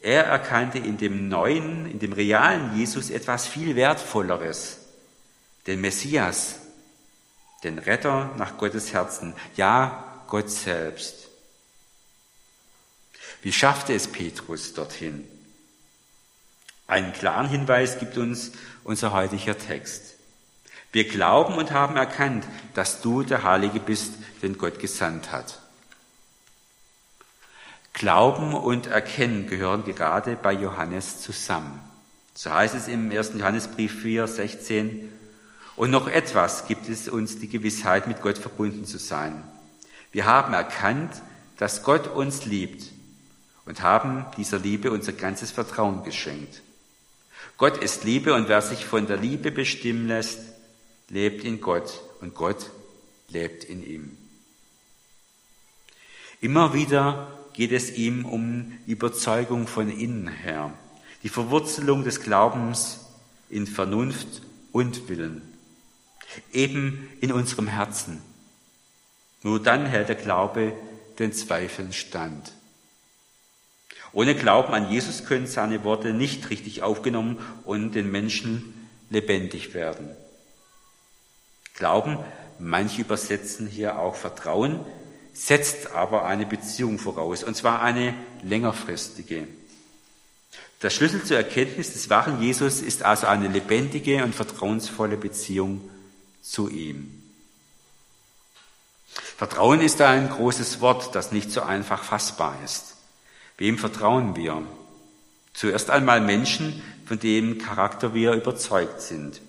er 0.00 0.24
erkannte 0.24 0.78
in 0.78 0.98
dem 0.98 1.28
neuen, 1.28 1.90
in 1.90 1.98
dem 1.98 2.12
realen 2.12 2.76
Jesus 2.76 3.10
etwas 3.10 3.46
viel 3.46 3.74
Wertvolleres, 3.74 4.78
den 5.66 5.80
Messias, 5.80 6.60
den 7.64 7.78
Retter 7.78 8.30
nach 8.36 8.56
Gottes 8.58 8.92
Herzen, 8.92 9.34
ja 9.56 10.22
Gott 10.28 10.50
selbst. 10.50 11.28
Wie 13.42 13.52
schaffte 13.52 13.94
es 13.94 14.08
Petrus 14.08 14.74
dorthin? 14.74 15.26
Einen 16.86 17.12
klaren 17.12 17.48
Hinweis 17.48 17.98
gibt 17.98 18.16
uns 18.16 18.52
unser 18.84 19.12
heutiger 19.12 19.58
Text. 19.58 20.15
Wir 20.96 21.06
glauben 21.06 21.56
und 21.56 21.72
haben 21.72 21.94
erkannt, 21.98 22.46
dass 22.72 23.02
du 23.02 23.22
der 23.22 23.42
Heilige 23.42 23.80
bist, 23.80 24.14
den 24.40 24.56
Gott 24.56 24.78
gesandt 24.78 25.30
hat. 25.30 25.60
Glauben 27.92 28.54
und 28.54 28.86
Erkennen 28.86 29.46
gehören 29.46 29.84
gerade 29.84 30.36
bei 30.36 30.54
Johannes 30.54 31.20
zusammen. 31.20 31.78
So 32.32 32.50
heißt 32.50 32.74
es 32.74 32.88
im 32.88 33.10
1. 33.10 33.32
Johannesbrief 33.36 34.00
4, 34.00 34.26
16. 34.26 35.12
Und 35.76 35.90
noch 35.90 36.08
etwas 36.08 36.66
gibt 36.66 36.88
es 36.88 37.10
uns 37.10 37.40
die 37.40 37.50
Gewissheit, 37.50 38.06
mit 38.06 38.22
Gott 38.22 38.38
verbunden 38.38 38.86
zu 38.86 38.96
sein. 38.96 39.44
Wir 40.12 40.24
haben 40.24 40.54
erkannt, 40.54 41.12
dass 41.58 41.82
Gott 41.82 42.06
uns 42.08 42.46
liebt 42.46 42.84
und 43.66 43.82
haben 43.82 44.24
dieser 44.38 44.60
Liebe 44.60 44.90
unser 44.90 45.12
ganzes 45.12 45.50
Vertrauen 45.50 46.04
geschenkt. 46.04 46.62
Gott 47.58 47.76
ist 47.76 48.04
Liebe 48.04 48.32
und 48.32 48.48
wer 48.48 48.62
sich 48.62 48.86
von 48.86 49.06
der 49.06 49.18
Liebe 49.18 49.50
bestimmen 49.50 50.08
lässt, 50.08 50.55
lebt 51.08 51.44
in 51.44 51.60
Gott 51.60 52.02
und 52.20 52.34
Gott 52.34 52.70
lebt 53.28 53.64
in 53.64 53.84
ihm. 53.84 54.16
Immer 56.40 56.74
wieder 56.74 57.32
geht 57.54 57.72
es 57.72 57.96
ihm 57.96 58.26
um 58.26 58.72
Überzeugung 58.86 59.66
von 59.66 59.90
innen 59.90 60.28
her, 60.28 60.72
die 61.22 61.28
Verwurzelung 61.28 62.04
des 62.04 62.20
Glaubens 62.20 63.00
in 63.48 63.66
Vernunft 63.66 64.42
und 64.72 65.08
Willen, 65.08 65.42
eben 66.52 67.08
in 67.20 67.32
unserem 67.32 67.68
Herzen. 67.68 68.20
Nur 69.42 69.62
dann 69.62 69.86
hält 69.86 70.08
der 70.08 70.16
Glaube 70.16 70.72
den 71.18 71.32
Zweifeln 71.32 71.92
stand. 71.92 72.52
Ohne 74.12 74.34
Glauben 74.34 74.74
an 74.74 74.90
Jesus 74.90 75.24
können 75.24 75.46
seine 75.46 75.84
Worte 75.84 76.12
nicht 76.12 76.50
richtig 76.50 76.82
aufgenommen 76.82 77.38
und 77.64 77.94
den 77.94 78.10
Menschen 78.10 78.88
lebendig 79.10 79.74
werden. 79.74 80.10
Glauben, 81.76 82.18
manche 82.58 83.02
übersetzen 83.02 83.66
hier 83.66 83.98
auch 83.98 84.16
Vertrauen, 84.16 84.80
setzt 85.32 85.92
aber 85.92 86.24
eine 86.24 86.46
Beziehung 86.46 86.98
voraus, 86.98 87.44
und 87.44 87.56
zwar 87.56 87.82
eine 87.82 88.14
längerfristige. 88.42 89.46
Der 90.82 90.90
Schlüssel 90.90 91.22
zur 91.24 91.36
Erkenntnis 91.36 91.92
des 91.92 92.10
wahren 92.10 92.40
Jesus 92.40 92.80
ist 92.80 93.02
also 93.02 93.26
eine 93.26 93.48
lebendige 93.48 94.22
und 94.24 94.34
vertrauensvolle 94.34 95.16
Beziehung 95.16 95.88
zu 96.42 96.68
ihm. 96.68 97.22
Vertrauen 99.36 99.80
ist 99.80 100.00
ein 100.00 100.30
großes 100.30 100.80
Wort, 100.80 101.14
das 101.14 101.32
nicht 101.32 101.50
so 101.50 101.62
einfach 101.62 102.02
fassbar 102.02 102.56
ist. 102.64 102.94
Wem 103.58 103.78
vertrauen 103.78 104.36
wir? 104.36 104.62
Zuerst 105.52 105.90
einmal 105.90 106.20
Menschen, 106.20 106.82
von 107.06 107.18
deren 107.18 107.58
Charakter 107.58 108.14
wir 108.14 108.32
überzeugt 108.32 109.00
sind. 109.00 109.40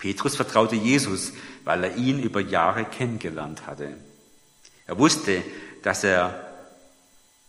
Petrus 0.00 0.34
vertraute 0.34 0.76
Jesus, 0.76 1.34
weil 1.64 1.84
er 1.84 1.96
ihn 1.96 2.22
über 2.22 2.40
Jahre 2.40 2.84
kennengelernt 2.84 3.66
hatte. 3.66 3.94
Er 4.86 4.98
wusste, 4.98 5.42
dass 5.82 6.02
er 6.04 6.46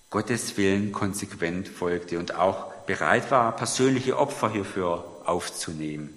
Gottes 0.10 0.58
Willen 0.58 0.92
konsequent 0.92 1.70
folgte 1.70 2.20
und 2.20 2.36
auch 2.36 2.74
bereit 2.86 3.32
war, 3.32 3.56
persönliche 3.56 4.18
Opfer 4.18 4.50
hierfür 4.52 5.06
aufzunehmen. 5.26 6.14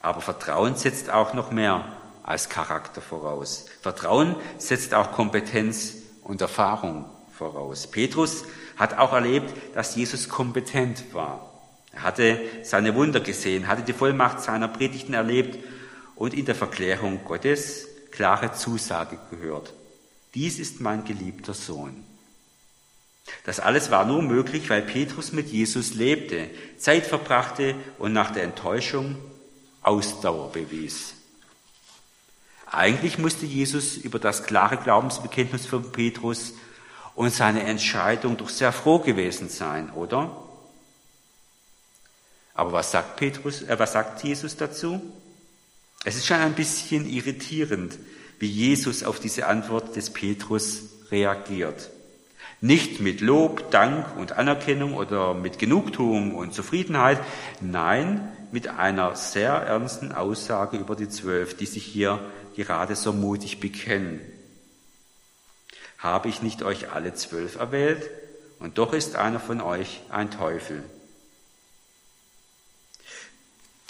Aber 0.00 0.20
Vertrauen 0.20 0.74
setzt 0.74 1.10
auch 1.10 1.32
noch 1.32 1.52
mehr 1.52 1.84
als 2.24 2.48
Charakter 2.48 3.00
voraus. 3.00 3.66
Vertrauen 3.80 4.34
setzt 4.58 4.94
auch 4.94 5.12
Kompetenz 5.12 5.94
und 6.22 6.40
Erfahrung 6.40 7.04
voraus. 7.32 7.86
Petrus 7.86 8.44
hat 8.76 8.98
auch 8.98 9.12
erlebt, 9.12 9.54
dass 9.76 9.94
Jesus 9.94 10.28
kompetent 10.28 11.14
war. 11.14 11.53
Er 11.94 12.02
hatte 12.02 12.40
seine 12.62 12.94
Wunder 12.94 13.20
gesehen, 13.20 13.68
hatte 13.68 13.82
die 13.82 13.92
Vollmacht 13.92 14.40
seiner 14.40 14.68
Predigten 14.68 15.14
erlebt 15.14 15.58
und 16.16 16.34
in 16.34 16.44
der 16.44 16.54
Verklärung 16.54 17.24
Gottes 17.24 17.88
klare 18.10 18.52
Zusage 18.52 19.18
gehört. 19.30 19.72
Dies 20.34 20.58
ist 20.58 20.80
mein 20.80 21.04
geliebter 21.04 21.54
Sohn. 21.54 22.04
Das 23.44 23.60
alles 23.60 23.90
war 23.90 24.04
nur 24.04 24.22
möglich, 24.22 24.68
weil 24.68 24.82
Petrus 24.82 25.32
mit 25.32 25.48
Jesus 25.48 25.94
lebte, 25.94 26.50
Zeit 26.76 27.06
verbrachte 27.06 27.74
und 27.98 28.12
nach 28.12 28.32
der 28.32 28.42
Enttäuschung 28.42 29.16
Ausdauer 29.82 30.52
bewies. 30.52 31.14
Eigentlich 32.66 33.18
musste 33.18 33.46
Jesus 33.46 33.96
über 33.96 34.18
das 34.18 34.44
klare 34.44 34.76
Glaubensbekenntnis 34.76 35.66
von 35.66 35.92
Petrus 35.92 36.54
und 37.14 37.32
seine 37.32 37.62
Entscheidung 37.62 38.36
doch 38.36 38.48
sehr 38.48 38.72
froh 38.72 38.98
gewesen 38.98 39.48
sein, 39.48 39.90
oder? 39.90 40.36
Aber 42.54 42.72
was 42.72 42.92
sagt 42.92 43.16
Petrus, 43.16 43.62
äh, 43.62 43.78
was 43.78 43.92
sagt 43.92 44.22
Jesus 44.22 44.56
dazu? 44.56 45.00
Es 46.04 46.16
ist 46.16 46.26
schon 46.26 46.36
ein 46.36 46.54
bisschen 46.54 47.08
irritierend, 47.08 47.98
wie 48.38 48.46
Jesus 48.46 49.02
auf 49.02 49.20
diese 49.20 49.46
Antwort 49.46 49.96
des 49.96 50.10
Petrus 50.10 50.82
reagiert. 51.10 51.90
Nicht 52.60 53.00
mit 53.00 53.20
Lob, 53.20 53.70
Dank 53.70 54.16
und 54.16 54.32
Anerkennung 54.32 54.94
oder 54.94 55.34
mit 55.34 55.58
Genugtuung 55.58 56.34
und 56.34 56.54
Zufriedenheit, 56.54 57.20
nein, 57.60 58.30
mit 58.52 58.68
einer 58.68 59.16
sehr 59.16 59.52
ernsten 59.52 60.12
Aussage 60.12 60.76
über 60.76 60.94
die 60.94 61.08
Zwölf, 61.08 61.56
die 61.56 61.66
sich 61.66 61.84
hier 61.84 62.20
gerade 62.54 62.94
so 62.96 63.12
mutig 63.12 63.60
bekennen. 63.60 64.20
Habe 65.98 66.28
ich 66.28 66.42
nicht 66.42 66.62
euch 66.62 66.92
alle 66.92 67.14
zwölf 67.14 67.56
erwählt? 67.56 68.08
Und 68.60 68.78
doch 68.78 68.92
ist 68.92 69.16
einer 69.16 69.40
von 69.40 69.60
euch 69.60 70.02
ein 70.10 70.30
Teufel. 70.30 70.84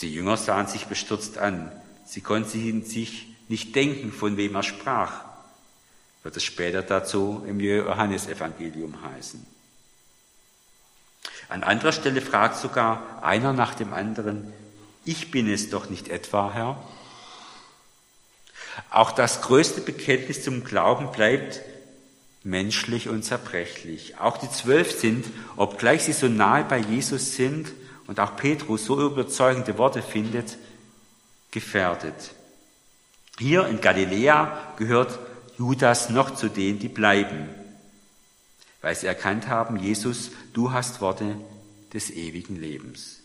Die 0.04 0.12
Jünger 0.12 0.36
sahen 0.36 0.66
sich 0.66 0.84
bestürzt 0.84 1.38
an. 1.38 1.72
Sie 2.04 2.20
konnten 2.20 2.84
sich 2.84 3.26
nicht 3.48 3.74
denken, 3.74 4.12
von 4.12 4.36
wem 4.36 4.54
er 4.54 4.62
sprach. 4.62 5.24
Wird 6.22 6.36
es 6.36 6.44
später 6.44 6.82
dazu 6.82 7.42
im 7.48 7.58
Johannesevangelium 7.58 9.00
heißen. 9.02 9.46
An 11.48 11.62
anderer 11.62 11.92
Stelle 11.92 12.20
fragt 12.20 12.58
sogar 12.58 13.22
einer 13.22 13.54
nach 13.54 13.74
dem 13.74 13.94
anderen, 13.94 14.52
ich 15.06 15.30
bin 15.30 15.50
es 15.50 15.70
doch 15.70 15.88
nicht 15.88 16.08
etwa, 16.08 16.52
Herr? 16.52 16.84
Auch 18.90 19.10
das 19.10 19.40
größte 19.40 19.80
Bekenntnis 19.80 20.44
zum 20.44 20.64
Glauben 20.64 21.12
bleibt 21.12 21.62
menschlich 22.42 23.08
und 23.08 23.22
zerbrechlich. 23.22 24.18
Auch 24.18 24.36
die 24.36 24.50
Zwölf 24.50 25.00
sind, 25.00 25.24
obgleich 25.56 26.02
sie 26.02 26.12
so 26.12 26.28
nahe 26.28 26.64
bei 26.64 26.76
Jesus 26.76 27.36
sind, 27.36 27.72
und 28.06 28.20
auch 28.20 28.36
Petrus 28.36 28.84
so 28.84 29.00
überzeugende 29.00 29.78
Worte 29.78 30.02
findet, 30.02 30.58
gefährdet. 31.50 32.34
Hier 33.38 33.66
in 33.66 33.80
Galiläa 33.80 34.74
gehört 34.76 35.18
Judas 35.58 36.10
noch 36.10 36.34
zu 36.34 36.48
denen, 36.48 36.78
die 36.78 36.88
bleiben, 36.88 37.48
weil 38.80 38.94
sie 38.94 39.06
erkannt 39.06 39.48
haben, 39.48 39.76
Jesus, 39.76 40.30
du 40.52 40.72
hast 40.72 41.00
Worte 41.00 41.36
des 41.92 42.10
ewigen 42.10 42.56
Lebens. 42.56 43.20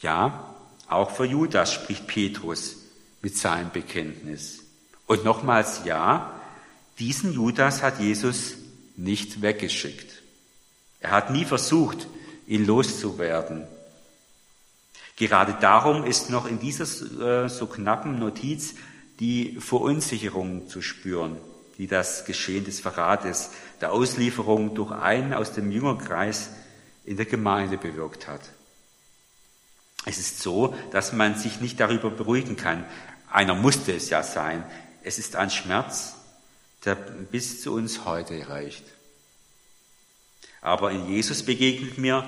Ja, 0.00 0.54
auch 0.88 1.10
für 1.10 1.24
Judas 1.24 1.72
spricht 1.72 2.06
Petrus 2.06 2.76
mit 3.22 3.36
seinem 3.36 3.70
Bekenntnis. 3.70 4.60
Und 5.06 5.24
nochmals 5.24 5.82
ja, 5.84 6.40
diesen 6.98 7.32
Judas 7.32 7.82
hat 7.82 8.00
Jesus 8.00 8.54
nicht 8.96 9.42
weggeschickt. 9.42 10.22
Er 11.00 11.10
hat 11.10 11.30
nie 11.30 11.44
versucht, 11.44 12.06
ihn 12.46 12.66
loszuwerden. 12.66 13.66
Gerade 15.16 15.56
darum 15.60 16.04
ist 16.04 16.30
noch 16.30 16.46
in 16.46 16.58
dieser 16.58 16.84
äh, 17.44 17.48
so 17.48 17.66
knappen 17.66 18.18
Notiz 18.18 18.74
die 19.20 19.56
Verunsicherung 19.60 20.68
zu 20.68 20.82
spüren, 20.82 21.36
die 21.78 21.86
das 21.86 22.24
Geschehen 22.24 22.64
des 22.64 22.80
Verrates, 22.80 23.50
der 23.80 23.92
Auslieferung 23.92 24.74
durch 24.74 24.90
einen 24.90 25.32
aus 25.32 25.52
dem 25.52 25.70
Jüngerkreis 25.70 26.50
in 27.04 27.16
der 27.16 27.26
Gemeinde 27.26 27.78
bewirkt 27.78 28.26
hat. 28.26 28.40
Es 30.04 30.18
ist 30.18 30.40
so, 30.40 30.74
dass 30.90 31.12
man 31.12 31.36
sich 31.36 31.60
nicht 31.60 31.80
darüber 31.80 32.10
beruhigen 32.10 32.56
kann. 32.56 32.84
Einer 33.30 33.54
musste 33.54 33.92
es 33.92 34.10
ja 34.10 34.22
sein. 34.22 34.64
Es 35.02 35.18
ist 35.18 35.36
ein 35.36 35.50
Schmerz, 35.50 36.16
der 36.84 36.94
bis 36.94 37.62
zu 37.62 37.72
uns 37.72 38.04
heute 38.04 38.48
reicht. 38.48 38.84
Aber 40.64 40.90
in 40.90 41.06
Jesus 41.06 41.42
begegnet 41.44 41.98
mir 41.98 42.24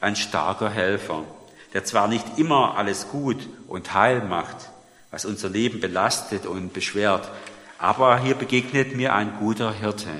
ein 0.00 0.14
starker 0.14 0.68
Helfer, 0.68 1.24
der 1.72 1.84
zwar 1.84 2.06
nicht 2.06 2.38
immer 2.38 2.76
alles 2.76 3.08
gut 3.08 3.48
und 3.66 3.94
heil 3.94 4.20
macht, 4.20 4.70
was 5.10 5.24
unser 5.24 5.48
Leben 5.48 5.80
belastet 5.80 6.44
und 6.44 6.74
beschwert, 6.74 7.30
aber 7.78 8.18
hier 8.20 8.34
begegnet 8.34 8.94
mir 8.94 9.14
ein 9.14 9.38
guter 9.38 9.72
Hirte. 9.72 10.10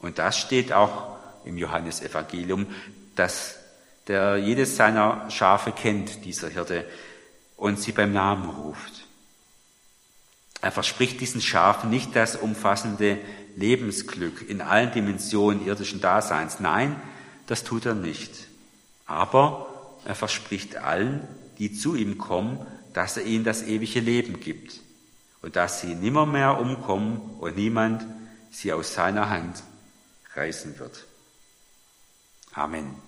Und 0.00 0.18
das 0.18 0.38
steht 0.38 0.74
auch 0.74 1.16
im 1.46 1.56
Johannesevangelium, 1.56 2.66
dass 3.14 3.56
der 4.06 4.36
jedes 4.36 4.76
seiner 4.76 5.30
Schafe 5.30 5.72
kennt, 5.72 6.26
dieser 6.26 6.50
Hirte, 6.50 6.84
und 7.56 7.80
sie 7.80 7.92
beim 7.92 8.12
Namen 8.12 8.50
ruft. 8.50 9.06
Er 10.60 10.72
verspricht 10.72 11.22
diesen 11.22 11.40
Schafen 11.40 11.88
nicht 11.88 12.14
das 12.14 12.36
umfassende 12.36 13.18
Lebensglück 13.56 14.48
in 14.48 14.60
allen 14.60 14.92
Dimensionen 14.92 15.66
irdischen 15.66 16.00
Daseins. 16.00 16.60
Nein, 16.60 16.94
das 17.46 17.64
tut 17.64 17.86
er 17.86 17.94
nicht. 17.94 18.46
Aber 19.06 19.98
er 20.04 20.14
verspricht 20.14 20.76
allen, 20.76 21.26
die 21.58 21.72
zu 21.72 21.96
ihm 21.96 22.18
kommen, 22.18 22.64
dass 22.92 23.16
er 23.16 23.24
ihnen 23.24 23.44
das 23.44 23.62
ewige 23.62 24.00
Leben 24.00 24.40
gibt 24.40 24.80
und 25.42 25.56
dass 25.56 25.80
sie 25.80 25.94
nimmermehr 25.94 26.60
umkommen 26.60 27.20
und 27.40 27.56
niemand 27.56 28.06
sie 28.50 28.72
aus 28.72 28.94
seiner 28.94 29.30
Hand 29.30 29.62
reißen 30.34 30.78
wird. 30.78 31.04
Amen. 32.52 33.05